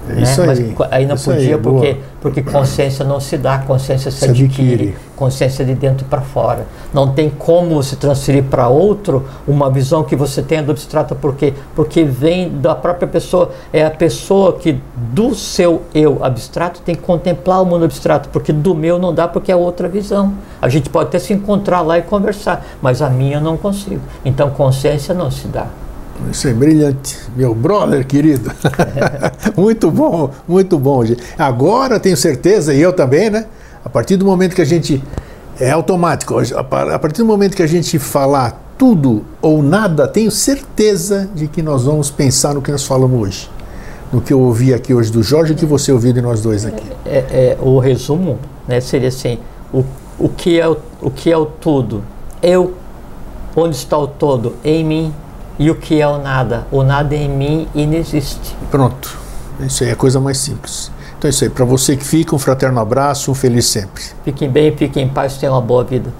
[0.08, 0.52] É isso né?
[0.52, 0.74] aí.
[0.78, 4.24] Mas aí não isso podia aí, porque, porque consciência não se dá, consciência se, se
[4.24, 6.66] adquire, adquire, consciência de dentro para fora.
[6.92, 11.34] Não tem como se transferir para outro uma visão que você tenha do abstrato, por
[11.34, 11.54] quê?
[11.74, 17.02] Porque vem da própria pessoa, é a pessoa que do seu eu abstrato tem que
[17.02, 20.34] contemplar o mundo abstrato, porque do meu não dá porque é outra visão.
[20.60, 24.00] A gente pode até se encontrar lá e conversar, mas a minha eu não consigo.
[24.24, 25.66] Então consciência não se dá.
[26.30, 28.50] Isso é brilhante, meu brother querido.
[29.56, 31.02] muito bom, muito bom.
[31.38, 33.46] Agora tenho certeza, e eu também, né?
[33.84, 35.02] A partir do momento que a gente.
[35.58, 41.30] É automático, a partir do momento que a gente falar tudo ou nada, tenho certeza
[41.34, 43.50] de que nós vamos pensar no que nós falamos hoje.
[44.12, 46.66] No que eu ouvi aqui hoje do Jorge e que você ouviu de nós dois
[46.66, 46.86] aqui.
[47.06, 48.38] É, é, o resumo
[48.68, 49.38] né, seria assim:
[49.72, 49.82] o,
[50.18, 52.02] o, que é o, o que é o tudo?
[52.42, 52.74] Eu,
[53.56, 54.56] onde está o todo?
[54.62, 55.14] Em mim
[55.58, 56.66] e o que é o nada?
[56.70, 58.56] O nada em mim inexiste.
[58.70, 59.16] Pronto.
[59.60, 60.90] Isso aí é a coisa mais simples.
[61.18, 61.50] Então é isso aí.
[61.50, 64.02] Para você que fica, um fraterno abraço, um feliz sempre.
[64.24, 66.12] Fiquem bem, fiquem em paz, tenham uma boa vida.